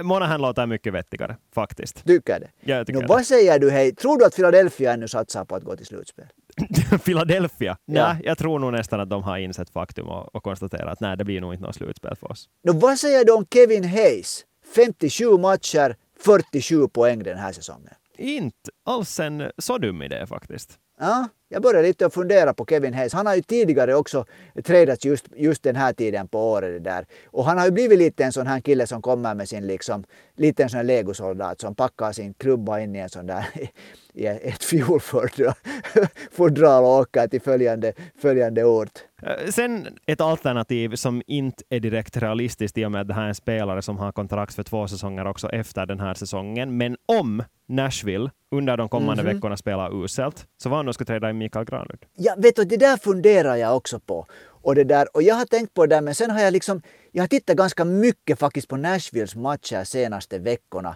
Monahan 0.03 0.41
låter 0.41 0.65
mycket 0.65 0.93
vettigare, 0.93 1.37
faktiskt. 1.55 2.05
Tycker 2.05 2.39
det? 2.39 2.49
Ja, 2.61 2.75
jag 2.75 2.87
tycker 2.87 2.99
nu, 2.99 3.07
det. 3.07 3.13
Vad 3.13 3.25
säger 3.25 3.59
du, 3.59 3.69
hej, 3.71 3.95
tror 3.95 4.17
du 4.17 4.25
att 4.25 4.35
Philadelphia 4.35 4.93
ännu 4.93 5.07
satsar 5.07 5.45
på 5.45 5.55
att 5.55 5.63
gå 5.63 5.75
till 5.75 5.85
slutspel? 5.85 6.25
Philadelphia? 7.05 7.77
Ja. 7.85 8.13
Nej, 8.13 8.21
jag 8.23 8.37
tror 8.37 8.59
nog 8.59 8.71
nästan 8.71 8.99
att 8.99 9.09
de 9.09 9.23
har 9.23 9.37
insett 9.37 9.69
faktum 9.69 10.07
och, 10.07 10.35
och 10.35 10.43
konstaterat 10.43 10.93
att 10.93 10.99
nej, 10.99 11.17
det 11.17 11.25
blir 11.25 11.41
nog 11.41 11.53
inte 11.53 11.65
något 11.65 11.75
slutspel 11.75 12.15
för 12.15 12.31
oss. 12.31 12.49
Nå, 12.63 12.73
vad 12.73 12.99
säger 12.99 13.25
du 13.25 13.31
om 13.31 13.45
Kevin 13.53 13.83
Hayes? 13.83 14.45
57 14.75 15.37
matcher, 15.37 15.95
47 16.19 16.87
poäng 16.87 17.23
den 17.23 17.37
här 17.37 17.51
säsongen. 17.51 17.93
Inte 18.17 18.71
alls 18.85 19.19
en 19.19 19.51
så 19.57 19.77
dum 19.77 20.01
idé 20.01 20.27
faktiskt. 20.27 20.79
Ja, 21.01 21.27
jag 21.49 21.61
börjar 21.61 21.83
lite 21.83 22.05
att 22.05 22.13
fundera 22.13 22.53
på 22.53 22.65
Kevin 22.65 22.93
Hayes. 22.93 23.13
Han 23.13 23.25
har 23.25 23.35
ju 23.35 23.41
tidigare 23.41 23.95
också 23.95 24.25
tradats 24.63 25.05
just, 25.05 25.25
just 25.35 25.63
den 25.63 25.75
här 25.75 25.93
tiden 25.93 26.27
på 26.27 26.51
året. 26.51 26.83
Där. 26.83 27.05
Och 27.25 27.45
han 27.45 27.57
har 27.57 27.65
ju 27.65 27.71
blivit 27.71 27.99
lite 27.99 28.23
en 28.23 28.31
sån 28.31 28.47
här 28.47 28.59
kille 28.59 28.87
som 28.87 29.01
kommer 29.01 29.35
med 29.35 29.49
sin 29.49 29.67
liksom, 29.67 30.03
lite 30.35 30.63
en 30.63 30.69
sån 30.69 30.77
här 30.77 30.83
legosoldat 30.83 31.61
som 31.61 31.75
packar 31.75 32.11
sin 32.11 32.33
klubba 32.33 32.79
in 32.79 32.95
i 32.95 32.99
en 32.99 33.09
sån 33.09 33.27
där 33.27 33.45
i 34.13 34.25
ett 34.25 34.63
fjolfodral 34.63 36.83
och 36.85 36.99
åker 36.99 37.27
till 37.27 37.41
följande, 37.41 37.93
följande 38.21 38.63
ort. 38.63 39.08
Eh, 39.21 39.49
sen 39.49 39.87
ett 40.07 40.21
alternativ 40.21 40.95
som 40.95 41.21
inte 41.27 41.63
är 41.69 41.79
direkt 41.79 42.17
realistiskt 42.17 42.77
i 42.77 42.85
och 42.85 42.91
med 42.91 43.01
att 43.01 43.07
det 43.07 43.13
här 43.13 43.23
är 43.23 43.27
en 43.27 43.35
spelare 43.35 43.81
som 43.81 43.97
har 43.97 44.11
kontrakt 44.11 44.55
för 44.55 44.63
två 44.63 44.87
säsonger 44.87 45.27
också 45.27 45.49
efter 45.49 45.85
den 45.85 45.99
här 45.99 46.13
säsongen. 46.13 46.77
Men 46.77 46.97
om 47.05 47.43
Nashville 47.67 48.29
under 48.51 48.77
de 48.77 48.89
kommande 48.89 49.21
mm 49.21 49.31
-hmm. 49.31 49.35
veckorna 49.35 49.57
spelar 49.57 50.03
uselt, 50.03 50.47
så 50.57 50.69
var 50.69 50.83
han 50.83 50.93
ska 50.93 51.05
träda 51.05 51.29
in 51.29 51.37
Mikael 51.37 51.65
Granlund. 51.65 52.05
Ja, 52.15 52.35
vet 52.37 52.55
du, 52.55 52.63
det 52.63 52.77
där 52.77 52.97
funderar 52.97 53.55
jag 53.55 53.77
också 53.77 53.99
på. 53.99 54.25
Och, 54.61 54.75
det 54.75 54.83
där, 54.83 55.15
och 55.15 55.23
jag 55.23 55.35
har 55.35 55.45
tänkt 55.45 55.73
på 55.73 55.85
det 55.85 55.95
där, 55.95 56.01
men 56.01 56.15
sen 56.15 56.31
har 56.31 56.39
jag 56.41 56.53
liksom, 56.53 56.81
jag 57.11 57.23
har 57.23 57.27
tittat 57.27 57.57
ganska 57.57 57.85
mycket 57.85 58.39
faktiskt 58.39 58.67
på 58.67 58.77
Nashvilles 58.77 59.35
matcher 59.35 59.83
senaste 59.83 60.39
veckorna. 60.39 60.95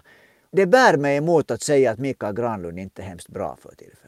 Det 0.52 0.66
bär 0.66 0.96
mig 0.96 1.16
emot 1.16 1.50
att 1.50 1.62
säga 1.62 1.90
att 1.90 1.98
Mikael 1.98 2.34
Granlund 2.34 2.78
inte 2.78 3.02
är 3.02 3.06
hemskt 3.06 3.28
bra 3.28 3.56
för 3.62 3.74
tillfället. 3.74 4.03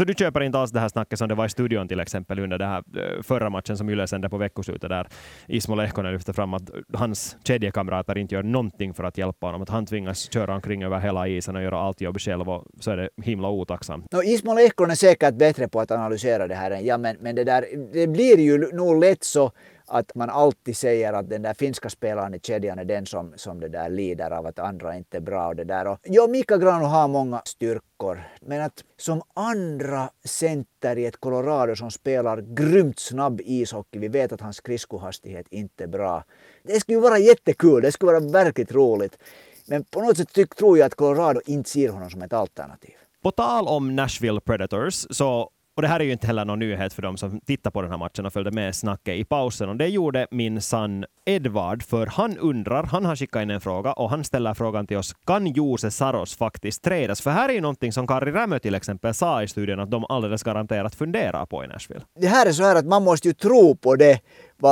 Så 0.00 0.04
du 0.04 0.14
köper 0.14 0.40
inte 0.40 0.58
alls 0.58 0.70
det 0.70 0.80
här 0.80 0.88
snacket 0.88 1.18
som 1.18 1.28
det 1.28 1.34
var 1.34 1.46
i 1.46 1.48
studion 1.48 1.88
till 1.88 2.00
exempel 2.00 2.38
under 2.38 2.58
den 2.58 2.68
här 2.68 2.82
eh, 2.96 3.22
förra 3.22 3.50
matchen 3.50 3.76
som 3.76 3.90
Yle 3.90 4.06
sände 4.06 4.28
på 4.28 4.36
veckoslutet 4.36 4.90
där 4.90 5.08
Ismo 5.46 5.74
Lehkonen 5.74 6.12
lyfte 6.12 6.32
fram 6.32 6.54
att 6.54 6.70
hans 6.92 7.36
kedjekamrater 7.44 8.18
inte 8.18 8.34
gör 8.34 8.42
någonting 8.42 8.94
för 8.94 9.04
att 9.04 9.18
hjälpa 9.18 9.46
honom. 9.46 9.62
Att 9.62 9.68
han 9.68 9.86
tvingas 9.86 10.32
köra 10.32 10.54
omkring 10.54 10.82
över 10.82 11.00
hela 11.00 11.28
isen 11.28 11.56
och 11.56 11.62
göra 11.62 11.78
allt 11.78 12.00
jobb 12.00 12.20
själv 12.20 12.50
och 12.50 12.64
så 12.80 12.90
är 12.90 12.96
det 12.96 13.08
himla 13.22 13.48
otacksamt. 13.48 14.12
No, 14.12 14.22
Ismo 14.22 14.54
Lehkonen 14.54 14.90
är 14.90 14.94
säkert 14.94 15.34
bättre 15.34 15.68
på 15.68 15.80
att 15.80 15.90
analysera 15.90 16.48
det 16.48 16.54
här 16.54 16.70
än 16.70 16.84
jag, 16.84 17.00
men, 17.00 17.16
men 17.20 17.34
det, 17.34 17.44
där, 17.44 17.64
det 17.92 18.06
blir 18.06 18.38
ju 18.38 18.58
nog 18.72 19.00
lätt 19.00 19.24
så 19.24 19.52
att 19.90 20.14
man 20.14 20.30
alltid 20.30 20.76
säger 20.76 21.12
att 21.12 21.30
den 21.30 21.42
där 21.42 21.54
finska 21.54 21.90
spelaren 21.90 22.34
i 22.34 22.40
kedjan 22.40 22.78
är 22.78 22.84
den 22.84 23.06
som, 23.06 23.32
som 23.36 23.60
det 23.60 23.68
där 23.68 23.88
lider 23.88 24.30
av 24.30 24.46
att 24.46 24.58
andra 24.58 24.96
inte 24.96 25.16
är 25.16 25.20
bra. 25.20 25.48
Och 25.48 25.56
det 25.56 25.64
där. 25.64 25.86
Och, 25.86 25.98
ja, 26.02 26.26
Mika 26.26 26.58
Grano 26.58 26.84
har 26.84 27.08
många 27.08 27.42
styrkor, 27.44 28.22
men 28.40 28.62
att 28.62 28.84
som 28.96 29.22
andra 29.34 30.10
center 30.24 30.98
i 30.98 31.06
ett 31.06 31.20
Colorado 31.20 31.76
som 31.76 31.90
spelar 31.90 32.40
grymt 32.40 32.98
snabb 32.98 33.40
ishockey, 33.44 33.98
vi 33.98 34.08
vet 34.08 34.32
att 34.32 34.40
hans 34.40 34.56
skridskohastighet 34.56 35.46
inte 35.50 35.84
är 35.84 35.88
bra. 35.88 36.24
Det 36.62 36.80
skulle 36.80 36.98
vara 36.98 37.18
jättekul, 37.18 37.82
det 37.82 37.92
skulle 37.92 38.12
vara 38.12 38.32
verkligt 38.32 38.72
roligt. 38.72 39.18
Men 39.66 39.84
på 39.84 40.00
något 40.00 40.16
sätt 40.16 40.32
tyck, 40.32 40.54
tror 40.54 40.78
jag 40.78 40.86
att 40.86 40.94
Colorado 40.94 41.40
inte 41.46 41.70
ser 41.70 41.88
honom 41.88 42.10
som 42.10 42.22
ett 42.22 42.32
alternativ. 42.32 42.94
På 43.22 43.30
tal 43.30 43.68
om 43.68 43.96
Nashville 43.96 44.40
Predators 44.40 45.06
så 45.10 45.50
och 45.80 45.82
det 45.82 45.88
här 45.88 46.00
är 46.00 46.04
ju 46.04 46.12
inte 46.12 46.26
heller 46.26 46.44
någon 46.44 46.58
nyhet 46.58 46.92
för 46.92 47.02
de 47.02 47.16
som 47.16 47.40
tittar 47.40 47.70
på 47.70 47.82
den 47.82 47.90
här 47.90 47.98
matchen 47.98 48.26
och 48.26 48.32
följde 48.32 48.50
med 48.50 48.74
snacket 48.74 49.14
i 49.14 49.24
pausen. 49.24 49.68
Och 49.68 49.76
det 49.76 49.88
gjorde 49.88 50.26
min 50.30 50.60
son 50.60 51.04
Edvard, 51.24 51.82
för 51.82 52.06
han 52.06 52.38
undrar, 52.38 52.82
han 52.82 53.04
har 53.04 53.16
skickat 53.16 53.42
in 53.42 53.50
en 53.50 53.60
fråga 53.60 53.92
och 53.92 54.10
han 54.10 54.24
ställer 54.24 54.54
frågan 54.54 54.86
till 54.86 54.96
oss, 54.96 55.14
kan 55.26 55.46
Jose 55.46 55.90
Saros 55.90 56.36
faktiskt 56.36 56.82
trädas? 56.82 57.20
För 57.20 57.30
här 57.30 57.48
är 57.48 57.52
ju 57.52 57.60
någonting 57.60 57.92
som 57.92 58.06
Kari 58.06 58.32
Rämö 58.32 58.58
till 58.58 58.74
exempel 58.74 59.14
sa 59.14 59.42
i 59.42 59.48
studion 59.48 59.80
att 59.80 59.90
de 59.90 60.04
alldeles 60.08 60.42
garanterat 60.42 60.94
funderar 60.94 61.46
på 61.46 61.64
i 61.64 61.66
Nashville. 61.66 62.00
Det 62.20 62.26
här 62.26 62.46
är 62.46 62.52
så 62.52 62.62
här 62.62 62.76
att 62.76 62.86
man 62.86 63.04
måste 63.04 63.28
ju 63.28 63.34
tro 63.34 63.76
på 63.76 63.96
det 63.96 64.20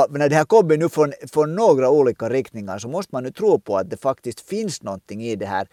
när 0.09 0.29
det 0.29 0.35
här 0.35 0.45
kommer 0.45 0.77
nu 0.77 0.89
från, 0.89 1.13
från 1.33 1.55
några 1.55 1.89
olika 1.89 2.29
riktningar 2.29 2.77
så 2.77 2.87
måste 2.87 3.15
man 3.15 3.23
nu 3.23 3.31
tro 3.31 3.59
på 3.59 3.77
att 3.77 3.89
det 3.89 3.97
faktiskt 3.97 4.49
finns 4.49 4.83
någonting 4.83 5.23
i 5.23 5.35
det 5.35 5.45
här 5.45 5.67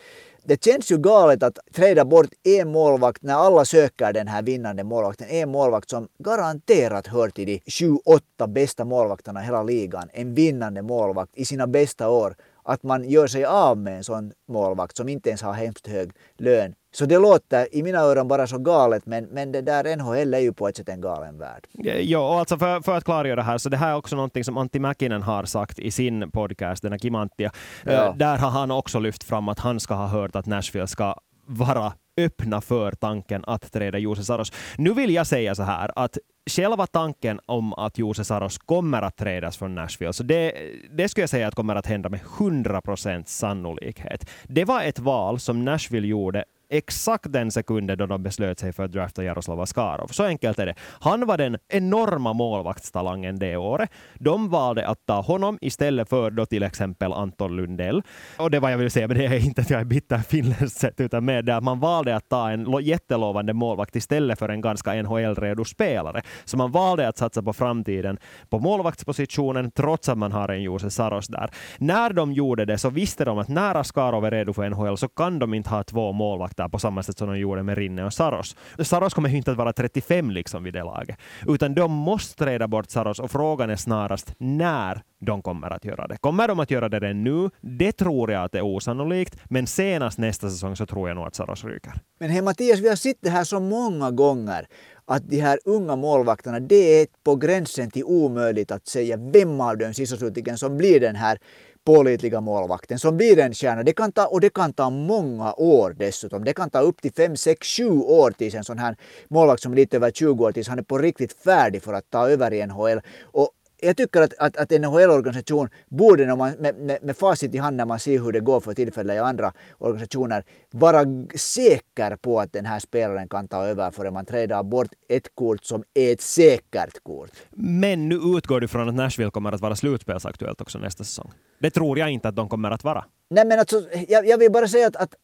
det 0.48 0.64
känns 0.64 0.90
ju 0.90 0.98
galet 0.98 1.42
att 1.42 1.58
träda 1.74 2.04
bort 2.04 2.30
en 2.42 2.72
målvakt 2.72 3.22
när 3.22 3.34
alla 3.34 3.64
söker 3.64 4.12
den 4.12 4.28
här 4.28 4.42
vinnande 4.42 4.84
målvakten. 4.84 5.28
En 5.30 5.50
målvakt 5.50 5.90
som 5.90 6.08
garanterat 6.18 7.06
hör 7.06 7.28
till 7.28 7.46
de 7.46 7.58
7-8 7.58 8.46
bästa 8.46 8.84
målvakterna 8.84 9.42
i 9.42 9.44
hela 9.44 9.62
ligan. 9.62 10.08
En 10.12 10.34
vinnande 10.34 10.82
målvakt 10.82 11.32
i 11.34 11.44
sina 11.44 11.66
bästa 11.66 12.08
år 12.08 12.36
att 12.66 12.82
man 12.82 13.08
gör 13.08 13.26
sig 13.26 13.44
av 13.44 13.78
med 13.78 13.96
en 13.96 14.04
sån 14.04 14.32
målvakt 14.48 14.96
som 14.96 15.08
inte 15.08 15.28
ens 15.28 15.42
har 15.42 15.52
hemskt 15.52 15.86
hög 15.86 16.10
lön. 16.38 16.74
Så 16.94 17.06
det 17.06 17.18
låter 17.18 17.74
i 17.74 17.82
mina 17.82 17.98
öron 17.98 18.28
bara 18.28 18.46
så 18.46 18.58
galet, 18.58 19.06
men, 19.06 19.24
men 19.24 19.52
det 19.52 19.60
där 19.60 19.96
NHL 19.96 20.34
är 20.34 20.38
ju 20.38 20.52
på 20.52 20.68
ett 20.68 20.76
sätt 20.76 20.88
en 20.88 21.00
galen 21.00 21.38
värld. 21.38 21.66
Ja, 22.00 22.18
och 22.18 22.38
alltså 22.38 22.58
för, 22.58 22.80
för 22.80 22.96
att 22.96 23.04
klargöra 23.04 23.36
det 23.36 23.42
här, 23.42 23.58
så 23.58 23.68
det 23.68 23.76
här 23.76 23.90
är 23.90 23.96
också 23.96 24.16
någonting 24.16 24.44
som 24.44 24.56
Antti 24.56 24.78
Mäkinen 24.78 25.22
har 25.22 25.44
sagt 25.44 25.78
i 25.78 25.90
sin 25.90 26.30
podcast, 26.30 26.82
den 26.82 26.92
här 26.92 26.98
Kimanttia. 26.98 27.52
Ja. 27.84 28.14
Där 28.16 28.38
har 28.38 28.50
han 28.50 28.70
också 28.70 28.98
lyft 28.98 29.24
fram 29.24 29.48
att 29.48 29.58
han 29.58 29.80
ska 29.80 29.94
ha 29.94 30.06
hört 30.06 30.36
att 30.36 30.46
Nashville 30.46 30.86
ska 30.86 31.14
vara 31.46 31.92
öppna 32.16 32.60
för 32.60 32.92
tanken 32.92 33.44
att 33.46 33.72
träda 33.72 33.98
Jose 33.98 34.24
Saros. 34.24 34.52
Nu 34.78 34.94
vill 34.94 35.14
jag 35.14 35.26
säga 35.26 35.54
så 35.54 35.62
här 35.62 35.90
att 35.96 36.18
själva 36.50 36.86
tanken 36.86 37.40
om 37.46 37.72
att 37.72 37.98
Jose 37.98 38.24
Saros 38.24 38.58
kommer 38.58 39.02
att 39.02 39.16
trädas 39.16 39.56
från 39.56 39.74
Nashville, 39.74 40.12
så 40.12 40.22
det, 40.22 40.52
det 40.90 41.08
skulle 41.08 41.22
jag 41.22 41.30
säga 41.30 41.48
att 41.48 41.54
kommer 41.54 41.76
att 41.76 41.86
hända 41.86 42.08
med 42.08 42.20
100 42.38 42.80
procents 42.80 43.36
sannolikhet. 43.36 44.30
Det 44.44 44.64
var 44.64 44.82
ett 44.82 44.98
val 44.98 45.38
som 45.38 45.64
Nashville 45.64 46.08
gjorde 46.08 46.44
exakt 46.68 47.32
den 47.32 47.50
sekunden 47.50 47.98
då 47.98 48.06
de 48.06 48.22
beslöt 48.22 48.58
sig 48.58 48.72
för 48.72 48.84
att 48.84 48.92
drafta 48.92 49.24
Jaroslav 49.24 49.60
Askarov. 49.60 50.06
Så 50.06 50.24
enkelt 50.24 50.58
är 50.58 50.66
det. 50.66 50.74
Han 51.00 51.26
var 51.26 51.38
den 51.38 51.58
enorma 51.68 52.32
målvaktstalangen 52.32 53.38
det 53.38 53.56
året. 53.56 53.90
De 54.14 54.48
valde 54.48 54.86
att 54.86 55.06
ta 55.06 55.20
honom 55.20 55.58
istället 55.60 56.08
för 56.08 56.30
då 56.30 56.46
till 56.46 56.62
exempel 56.62 57.12
Anton 57.12 57.56
Lundell. 57.56 58.02
Och 58.38 58.50
det 58.50 58.60
var 58.60 58.70
jag 58.70 58.78
vill 58.78 58.90
säga, 58.90 59.08
men 59.08 59.16
det 59.18 59.24
är 59.24 59.46
inte 59.46 59.60
att 59.60 59.70
jag 59.70 59.80
är 59.80 59.84
bitter 59.84 60.18
finländskt 60.18 60.80
sett, 60.80 61.00
utan 61.00 61.24
med 61.24 61.44
det 61.44 61.56
att 61.56 61.64
man 61.64 61.80
valde 61.80 62.16
att 62.16 62.28
ta 62.28 62.50
en 62.50 62.82
jättelovande 62.82 63.52
målvakt 63.52 63.96
istället 63.96 64.38
för 64.38 64.48
en 64.48 64.60
ganska 64.60 65.02
NHL-redo 65.02 65.64
spelare. 65.64 66.22
Så 66.44 66.56
man 66.56 66.72
valde 66.72 67.08
att 67.08 67.18
satsa 67.18 67.42
på 67.42 67.52
framtiden 67.52 68.18
på 68.48 68.58
målvaktspositionen 68.58 69.70
trots 69.70 70.08
att 70.08 70.18
man 70.18 70.32
har 70.32 70.48
en 70.48 70.62
Jose 70.62 70.90
Saros 70.90 71.26
där. 71.26 71.50
När 71.78 72.12
de 72.12 72.32
gjorde 72.32 72.64
det 72.64 72.78
så 72.78 72.90
visste 72.90 73.24
de 73.24 73.38
att 73.38 73.48
när 73.48 73.74
Askarov 73.74 74.24
är 74.24 74.30
redo 74.30 74.52
för 74.52 74.68
NHL 74.70 74.98
så 74.98 75.08
kan 75.08 75.38
de 75.38 75.54
inte 75.54 75.70
ha 75.70 75.82
två 75.82 76.12
målvakter 76.12 76.55
på 76.68 76.78
samma 76.78 77.02
sätt 77.02 77.18
som 77.18 77.28
de 77.28 77.38
gjorde 77.38 77.62
med 77.62 77.78
Rinne 77.78 78.04
och 78.04 78.12
Saros. 78.12 78.56
Saros 78.78 79.14
kommer 79.14 79.28
ju 79.28 79.36
inte 79.36 79.50
att 79.50 79.56
vara 79.56 79.72
35 79.72 80.30
liksom 80.30 80.64
vid 80.64 80.74
det 80.74 80.82
laget, 80.82 81.18
utan 81.48 81.74
de 81.74 81.92
måste 81.92 82.46
reda 82.46 82.68
bort 82.68 82.90
Saros 82.90 83.18
och 83.18 83.30
frågan 83.30 83.70
är 83.70 83.76
snarast 83.76 84.34
när 84.38 85.02
de 85.20 85.42
kommer 85.42 85.70
att 85.70 85.84
göra 85.84 86.06
det. 86.06 86.16
Kommer 86.16 86.48
de 86.48 86.60
att 86.60 86.70
göra 86.70 86.88
det 86.88 87.14
nu? 87.14 87.50
Det 87.60 87.92
tror 87.92 88.30
jag 88.32 88.44
att 88.44 88.52
det 88.52 88.58
är 88.58 88.64
osannolikt, 88.64 89.36
men 89.44 89.66
senast 89.66 90.18
nästa 90.18 90.50
säsong 90.50 90.76
så 90.76 90.86
tror 90.86 91.08
jag 91.08 91.16
nog 91.16 91.26
att 91.26 91.34
Saros 91.34 91.64
ryker. 91.64 91.92
Men 92.20 92.30
hej 92.30 92.42
Mattias, 92.42 92.80
vi 92.80 92.88
har 92.88 92.96
sett 92.96 93.16
det 93.20 93.30
här 93.30 93.44
så 93.44 93.60
många 93.60 94.10
gånger 94.10 94.66
att 95.04 95.30
de 95.30 95.40
här 95.40 95.58
unga 95.64 95.96
målvakterna, 95.96 96.60
det 96.60 97.00
är 97.00 97.06
på 97.24 97.36
gränsen 97.36 97.90
till 97.90 98.04
omöjligt 98.04 98.70
att 98.70 98.88
säga 98.88 99.16
vem 99.16 99.60
av 99.60 99.78
dem 99.78 99.94
sist 99.94 100.12
och 100.12 100.18
slutligen 100.18 100.58
som 100.58 100.76
blir 100.76 101.00
den 101.00 101.16
här 101.16 101.38
pålitliga 101.86 102.40
målvakten 102.40 102.98
som 102.98 103.16
blir 103.16 103.38
en 103.38 103.54
stjärna. 103.54 103.82
Det 103.82 103.92
kan 103.92 104.12
ta, 104.12 104.26
och 104.26 104.40
det 104.40 104.54
kan 104.54 104.72
ta 104.72 104.90
många 104.90 105.54
år 105.54 105.94
dessutom. 105.98 106.44
Det 106.44 106.52
kan 106.52 106.70
ta 106.70 106.80
upp 106.80 107.02
till 107.02 107.12
5, 107.12 107.36
6, 107.36 107.68
7 107.68 107.88
år 108.00 108.30
tills 108.30 108.54
en 108.54 108.64
sån 108.64 108.78
här 108.78 108.96
målvakt 109.28 109.62
som 109.62 109.72
är 109.72 109.76
lite 109.76 109.96
över 109.96 110.10
20 110.10 110.44
år 110.44 110.52
tills 110.52 110.68
han 110.68 110.78
är 110.78 110.82
på 110.82 110.98
riktigt 110.98 111.32
färdig 111.32 111.82
för 111.82 111.92
att 111.94 112.10
ta 112.10 112.28
över 112.28 112.52
i 112.52 112.66
NHL. 112.66 113.00
Och 113.22 113.50
jag 113.86 113.96
tycker 113.96 114.22
att, 114.22 114.34
att, 114.38 114.56
att 114.56 114.72
en 114.72 114.82
NHL-organisation 114.82 115.68
borde, 115.88 116.26
när 116.26 116.36
man, 116.36 116.52
med, 116.52 116.74
med, 116.74 116.98
med 117.02 117.16
facit 117.16 117.54
i 117.54 117.58
hand 117.58 117.76
när 117.76 117.84
man 117.84 117.98
ser 117.98 118.18
hur 118.18 118.32
det 118.32 118.40
går 118.40 118.60
för 118.60 118.74
tillfället 118.74 119.16
i 119.16 119.18
andra 119.18 119.52
organisationer, 119.78 120.44
vara 120.70 121.04
säker 121.34 122.16
på 122.16 122.40
att 122.40 122.52
den 122.52 122.66
här 122.66 122.78
spelaren 122.78 123.28
kan 123.28 123.48
ta 123.48 123.64
över 123.64 123.90
före 123.90 124.10
man 124.10 124.26
träder 124.26 124.62
bort 124.62 124.88
ett 125.08 125.34
kort 125.34 125.64
som 125.64 125.84
är 125.94 126.12
ett 126.12 126.20
säkert 126.20 127.02
kort. 127.02 127.30
Men 127.50 128.08
nu 128.08 128.14
utgår 128.14 128.60
du 128.60 128.68
från 128.68 128.88
att 128.88 128.94
Nashville 128.94 129.30
kommer 129.30 129.52
att 129.52 129.60
vara 129.60 129.76
slutspelsaktuellt 129.76 130.60
också 130.60 130.78
nästa 130.78 131.04
säsong. 131.04 131.32
Det 131.58 131.70
tror 131.70 131.98
jag 131.98 132.10
inte 132.10 132.28
att 132.28 132.36
de 132.36 132.48
kommer 132.48 132.70
att 132.70 132.84
vara. 132.84 133.04
Nej 133.30 133.46
men 133.46 133.58
alltså, 133.58 133.82
jag, 134.08 134.26
jag 134.26 134.38
vill 134.38 134.52
bara 134.52 134.68
säga 134.68 134.86
att, 134.86 134.96
att 134.96 135.14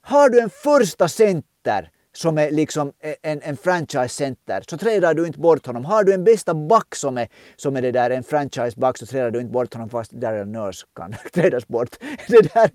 har 0.00 0.28
du 0.28 0.40
en 0.40 0.50
första 0.50 1.08
center 1.08 1.90
som 2.16 2.38
är 2.38 2.50
liksom 2.50 2.92
eh, 3.00 3.14
en, 3.22 3.42
en 3.42 3.56
franchise-center 3.56 4.62
så 4.70 4.78
trädar 4.78 5.14
du 5.14 5.26
inte 5.26 5.38
bort 5.38 5.66
honom. 5.66 5.84
Har 5.84 6.04
du 6.04 6.12
en 6.14 6.24
bästa 6.24 6.54
back 6.54 6.94
som 6.94 7.18
är, 7.18 7.28
som 7.56 7.76
är 7.76 7.82
det 7.82 7.92
där, 7.92 8.10
en 8.10 8.24
franchise-back 8.24 8.98
så 8.98 9.06
trädar 9.06 9.30
du 9.30 9.40
inte 9.40 9.52
bort 9.52 9.74
honom 9.74 9.90
fast 9.90 10.12
Daryl 10.12 10.46
Nurse 10.46 10.86
kan 10.96 11.14
trädas 11.32 11.68
bort. 11.68 11.96
Det 12.28 12.54
där, 12.54 12.70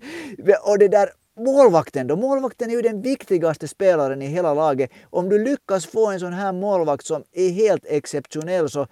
och 0.62 0.78
det 0.78 0.88
där 0.88 1.10
målvakten 1.40 2.06
då? 2.06 2.16
Målvakten 2.16 2.70
är 2.70 2.74
ju 2.74 2.82
den 2.82 3.02
viktigaste 3.02 3.68
spelaren 3.68 4.22
i 4.22 4.26
hela 4.26 4.54
laget. 4.54 4.90
Om 5.10 5.28
du 5.28 5.44
lyckas 5.44 5.86
få 5.86 6.10
en 6.10 6.20
sån 6.20 6.32
här 6.32 6.52
målvakt 6.52 7.06
som 7.06 7.24
är 7.32 7.50
helt 7.50 7.84
exceptionell 7.86 8.70
så 8.70 8.86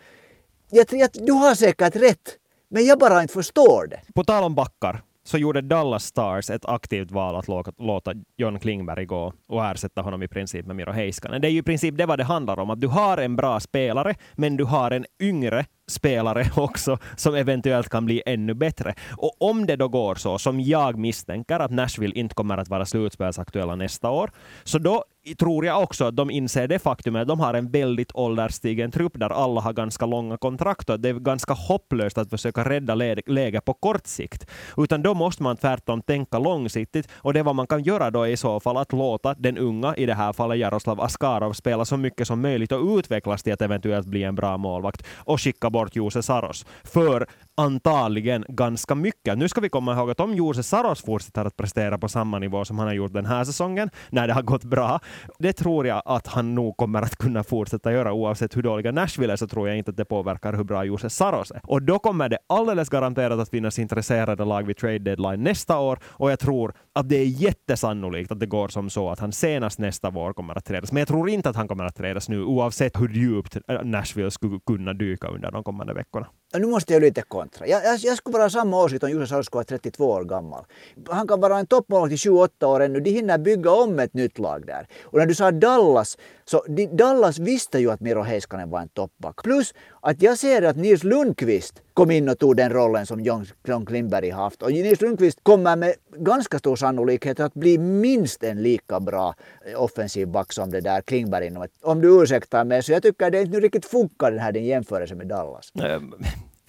jag 0.70 0.86
jag, 0.90 1.10
du 1.12 1.32
har 1.32 1.54
säkert 1.54 1.96
rätt. 1.96 2.36
Men 2.70 2.86
jag 2.86 2.98
bara 2.98 3.22
inte 3.22 3.34
förstår 3.34 3.86
det. 3.86 4.00
På 4.14 4.24
tal 4.24 4.44
om 4.44 4.54
backar 4.54 5.02
så 5.28 5.38
gjorde 5.38 5.60
Dallas 5.60 6.04
Stars 6.04 6.50
ett 6.50 6.64
aktivt 6.64 7.10
val 7.10 7.36
att 7.36 7.48
låta 7.78 8.12
John 8.36 8.58
Klingberg 8.58 9.04
gå 9.04 9.32
och 9.48 9.64
ersätta 9.64 10.02
honom 10.02 10.22
i 10.22 10.28
princip 10.28 10.66
med 10.66 10.76
Miro 10.76 10.92
Heiskanen. 10.92 11.40
Det 11.40 11.48
är 11.48 11.50
ju 11.50 11.58
i 11.58 11.62
princip 11.62 11.96
det 11.96 12.06
vad 12.06 12.18
det 12.18 12.24
handlar 12.24 12.58
om, 12.58 12.70
att 12.70 12.80
du 12.80 12.86
har 12.86 13.18
en 13.18 13.36
bra 13.36 13.60
spelare, 13.60 14.14
men 14.34 14.56
du 14.56 14.64
har 14.64 14.90
en 14.90 15.06
yngre 15.20 15.64
spelare 15.88 16.50
också 16.56 16.98
som 17.16 17.34
eventuellt 17.34 17.88
kan 17.88 18.04
bli 18.04 18.22
ännu 18.26 18.54
bättre. 18.54 18.94
Och 19.16 19.36
om 19.38 19.66
det 19.66 19.76
då 19.76 19.88
går 19.88 20.14
så, 20.14 20.38
som 20.38 20.60
jag 20.60 20.98
misstänker, 20.98 21.60
att 21.60 21.70
Nashville 21.70 22.14
inte 22.14 22.34
kommer 22.34 22.58
att 22.58 22.68
vara 22.68 22.86
slutspelsaktuella 22.86 23.74
nästa 23.74 24.10
år, 24.10 24.30
så 24.64 24.78
då 24.78 25.04
tror 25.38 25.64
jag 25.64 25.82
också 25.82 26.04
att 26.04 26.16
de 26.16 26.30
inser 26.30 26.68
det 26.68 26.78
faktum 26.78 27.16
att 27.16 27.28
de 27.28 27.40
har 27.40 27.54
en 27.54 27.70
väldigt 27.70 28.10
ålderstigen 28.14 28.90
trupp 28.90 29.12
där 29.14 29.30
alla 29.30 29.60
har 29.60 29.72
ganska 29.72 30.06
långa 30.06 30.36
kontrakt 30.36 30.90
och 30.90 31.00
det 31.00 31.08
är 31.08 31.14
ganska 31.14 31.52
hopplöst 31.52 32.18
att 32.18 32.30
försöka 32.30 32.70
rädda 32.70 32.94
läget 33.26 33.64
på 33.64 33.74
kort 33.74 34.06
sikt. 34.06 34.46
Utan 34.76 35.02
då 35.02 35.14
måste 35.14 35.42
man 35.42 35.56
tvärtom 35.56 36.02
tänka 36.02 36.38
långsiktigt 36.38 37.08
och 37.14 37.34
det 37.34 37.42
vad 37.42 37.54
man 37.54 37.66
kan 37.66 37.82
göra 37.82 38.10
då 38.10 38.22
är 38.22 38.28
i 38.28 38.36
så 38.36 38.60
fall 38.60 38.76
att 38.76 38.92
låta 38.92 39.34
den 39.34 39.58
unga, 39.58 39.96
i 39.96 40.06
det 40.06 40.14
här 40.14 40.32
fallet 40.32 40.58
Jaroslav 40.58 41.00
Askarov, 41.00 41.52
spela 41.52 41.84
så 41.84 41.96
mycket 41.96 42.26
som 42.26 42.40
möjligt 42.40 42.72
och 42.72 42.98
utvecklas 42.98 43.42
till 43.42 43.52
att 43.52 43.62
eventuellt 43.62 44.06
bli 44.06 44.22
en 44.22 44.34
bra 44.34 44.56
målvakt 44.56 45.06
och 45.16 45.40
skicka 45.40 45.70
bort 45.78 45.96
Jose 45.96 46.22
Saros. 46.22 46.66
För 46.84 47.26
antagligen 47.58 48.44
ganska 48.48 48.94
mycket. 48.94 49.38
Nu 49.38 49.48
ska 49.48 49.60
vi 49.60 49.68
komma 49.68 49.92
ihåg 49.92 50.10
att 50.10 50.20
om 50.20 50.34
Jose 50.34 50.62
Saros 50.62 51.02
fortsätter 51.02 51.44
att 51.44 51.56
prestera 51.56 51.98
på 51.98 52.08
samma 52.08 52.38
nivå 52.38 52.64
som 52.64 52.78
han 52.78 52.88
har 52.88 52.94
gjort 52.94 53.12
den 53.12 53.26
här 53.26 53.44
säsongen, 53.44 53.90
när 54.10 54.26
det 54.26 54.32
har 54.32 54.42
gått 54.42 54.64
bra, 54.64 55.00
det 55.38 55.52
tror 55.52 55.86
jag 55.86 56.02
att 56.04 56.26
han 56.26 56.54
nog 56.54 56.76
kommer 56.76 57.02
att 57.02 57.16
kunna 57.16 57.44
fortsätta 57.44 57.92
göra 57.92 58.12
oavsett 58.12 58.56
hur 58.56 58.62
dåliga 58.62 58.92
Nashville 58.92 59.32
är, 59.32 59.36
så 59.36 59.46
tror 59.46 59.68
jag 59.68 59.78
inte 59.78 59.90
att 59.90 59.96
det 59.96 60.04
påverkar 60.04 60.52
hur 60.52 60.64
bra 60.64 60.84
Jose 60.84 61.10
Saros 61.10 61.50
är. 61.50 61.60
Och 61.64 61.82
då 61.82 61.98
kommer 61.98 62.28
det 62.28 62.38
alldeles 62.46 62.88
garanterat 62.88 63.40
att 63.40 63.48
finnas 63.48 63.78
intresserade 63.78 64.44
lag 64.44 64.66
vid 64.66 64.76
trade 64.76 64.98
deadline 64.98 65.42
nästa 65.42 65.78
år, 65.78 65.98
och 66.04 66.30
jag 66.30 66.38
tror 66.38 66.74
att 66.94 67.08
det 67.08 67.16
är 67.16 67.26
jättesannolikt 67.26 68.32
att 68.32 68.40
det 68.40 68.46
går 68.46 68.68
som 68.68 68.90
så 68.90 69.10
att 69.10 69.20
han 69.20 69.32
senast 69.32 69.78
nästa 69.78 70.10
vår 70.10 70.32
kommer 70.32 70.58
att 70.58 70.64
trädas. 70.64 70.92
Men 70.92 71.00
jag 71.00 71.08
tror 71.08 71.30
inte 71.30 71.50
att 71.50 71.56
han 71.56 71.68
kommer 71.68 71.84
att 71.84 71.96
trädas 71.96 72.28
nu, 72.28 72.44
oavsett 72.44 73.00
hur 73.00 73.08
djupt 73.08 73.56
Nashville 73.84 74.30
skulle 74.30 74.60
kunna 74.66 74.92
dyka 74.92 75.28
under 75.28 75.50
de 75.50 75.64
kommande 75.64 75.94
veckorna. 75.94 76.26
Nu 76.54 76.66
måste 76.66 76.92
jag 76.92 77.02
lite 77.02 77.22
kontra. 77.22 77.66
Jag, 77.66 77.84
jag, 77.84 77.98
jag 77.98 78.16
skulle 78.16 78.38
vara 78.38 78.50
samma 78.50 78.82
åsikt 78.82 79.02
om 79.02 79.10
Jussi 79.10 79.26
Saros 79.26 79.46
skulle 79.46 79.58
vara 79.58 79.64
32 79.64 80.10
år 80.10 80.24
gammal. 80.24 80.64
Han 81.10 81.28
kan 81.28 81.40
vara 81.40 81.58
en 81.58 81.66
toppmålvakt 81.66 82.12
i 82.12 82.16
28 82.16 82.66
år 82.66 82.80
ännu. 82.80 83.00
De 83.00 83.10
hinner 83.10 83.38
bygga 83.38 83.70
om 83.70 83.98
ett 83.98 84.14
nytt 84.14 84.38
lag 84.38 84.66
där. 84.66 84.88
Och 85.02 85.18
när 85.18 85.26
du 85.26 85.34
sa 85.34 85.50
Dallas, 85.50 86.18
så 86.48 86.64
Dallas 86.92 87.38
visste 87.38 87.78
ju 87.78 87.90
att 87.90 88.00
Miro 88.00 88.22
Heiskanen 88.22 88.70
var 88.70 88.80
en 88.80 88.88
toppback. 88.88 89.42
Plus 89.42 89.74
att 90.00 90.22
jag 90.22 90.38
ser 90.38 90.62
att 90.62 90.76
Nils 90.76 91.04
Lundqvist 91.04 91.82
kom 91.94 92.10
in 92.10 92.28
och 92.28 92.38
tog 92.38 92.56
den 92.56 92.70
rollen 92.70 93.06
som 93.06 93.20
John, 93.20 93.46
John 93.64 93.86
Klimberg 93.86 94.30
haft. 94.30 94.62
Och 94.62 94.72
Nils 94.72 95.00
Lundqvist 95.00 95.38
kommer 95.42 95.76
med 95.76 95.94
ganska 96.16 96.58
stor 96.58 96.76
sannolikhet 96.76 97.40
att 97.40 97.54
bli 97.54 97.78
minst 97.78 98.44
en 98.44 98.62
lika 98.62 99.00
bra 99.00 99.34
eh, 99.66 99.82
offensiv 99.82 100.28
back 100.28 100.52
som 100.52 100.70
det 100.70 100.80
där 100.80 101.00
Klingberg. 101.00 101.50
Om 101.82 102.00
du 102.00 102.22
ursäktar 102.22 102.64
mig, 102.64 102.82
så 102.82 102.92
jag 102.92 103.02
tycker 103.02 103.30
det 103.30 103.42
inte 103.42 103.60
riktigt 103.60 103.86
funkar 103.86 104.30
den 104.30 104.40
här 104.40 104.52
din 104.52 104.64
jämförelse 104.64 105.14
med 105.14 105.26
Dallas. 105.26 105.72
Ehm, 105.82 106.14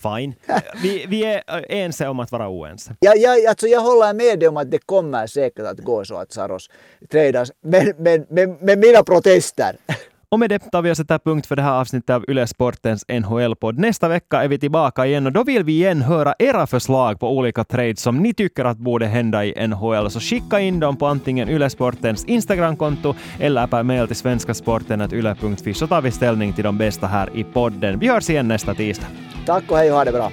Fine. 0.01 0.35
Vi, 0.83 1.05
vi 1.07 1.23
är 1.23 1.65
ense 1.69 2.07
om 2.07 2.19
att 2.19 2.31
vara 2.31 2.49
oense. 2.49 2.95
Ja, 2.99 3.13
ja, 3.15 3.49
alltså 3.49 3.67
jag 3.67 3.81
håller 3.81 4.13
med 4.13 4.39
dig 4.39 4.49
om 4.49 4.57
att 4.57 4.71
det 4.71 4.77
kommer 4.77 5.27
säkert 5.27 5.65
att 5.65 5.79
gå 5.79 6.05
så 6.05 6.15
att 6.15 6.31
Saros 6.31 6.69
trädas, 7.12 7.51
men, 7.62 7.93
men, 7.97 8.25
men 8.29 8.53
med 8.53 8.79
mina 8.79 9.03
protester. 9.03 9.75
Och 10.31 10.39
med 10.39 10.49
det 10.49 10.59
tar 10.59 10.81
vi 10.81 10.91
och 10.91 10.97
sätter 10.97 11.19
punkt 11.19 11.47
för 11.47 11.55
det 11.55 11.61
här 11.61 11.79
avsnittet 11.79 12.09
av 12.09 12.25
Yle 12.27 12.47
Sportens 12.47 13.05
NHL-podd. 13.07 13.79
Nästa 13.79 14.07
vecka 14.07 14.43
är 14.43 14.47
vi 14.47 14.59
tillbaka 14.59 15.05
igen 15.05 15.25
och 15.25 15.31
då 15.31 15.43
vill 15.43 15.63
vi 15.63 15.71
igen 15.71 16.01
höra 16.01 16.33
era 16.39 16.67
förslag 16.67 17.19
på 17.19 17.37
olika 17.37 17.63
trades 17.63 18.01
som 18.01 18.17
ni 18.17 18.33
tycker 18.33 18.65
att 18.65 18.77
borde 18.77 19.05
hända 19.05 19.45
i 19.45 19.67
NHL. 19.67 20.11
Så 20.11 20.19
skicka 20.19 20.59
in 20.59 20.79
dem 20.79 20.97
på 20.97 21.07
antingen 21.07 21.49
Yle 21.49 21.69
Sportens 21.69 22.25
Instagramkonto 22.25 23.15
eller 23.39 23.67
per 23.67 23.83
mail 23.83 24.07
till 24.07 24.15
svenskasporten.yle.fi 24.15 25.73
så 25.73 25.87
tar 25.87 26.01
vi 26.01 26.11
ställning 26.11 26.53
till 26.53 26.63
de 26.63 26.77
bästa 26.77 27.07
här 27.07 27.29
i 27.37 27.43
podden. 27.43 27.99
Vi 27.99 28.07
hörs 28.07 28.29
igen 28.29 28.47
nästa 28.47 28.73
tisdag. 28.73 29.07
Tack 29.45 29.71
och 29.71 29.77
hej 29.77 29.91
och 29.91 29.97
ha 29.97 30.05
det 30.05 30.11
bra. 30.11 30.31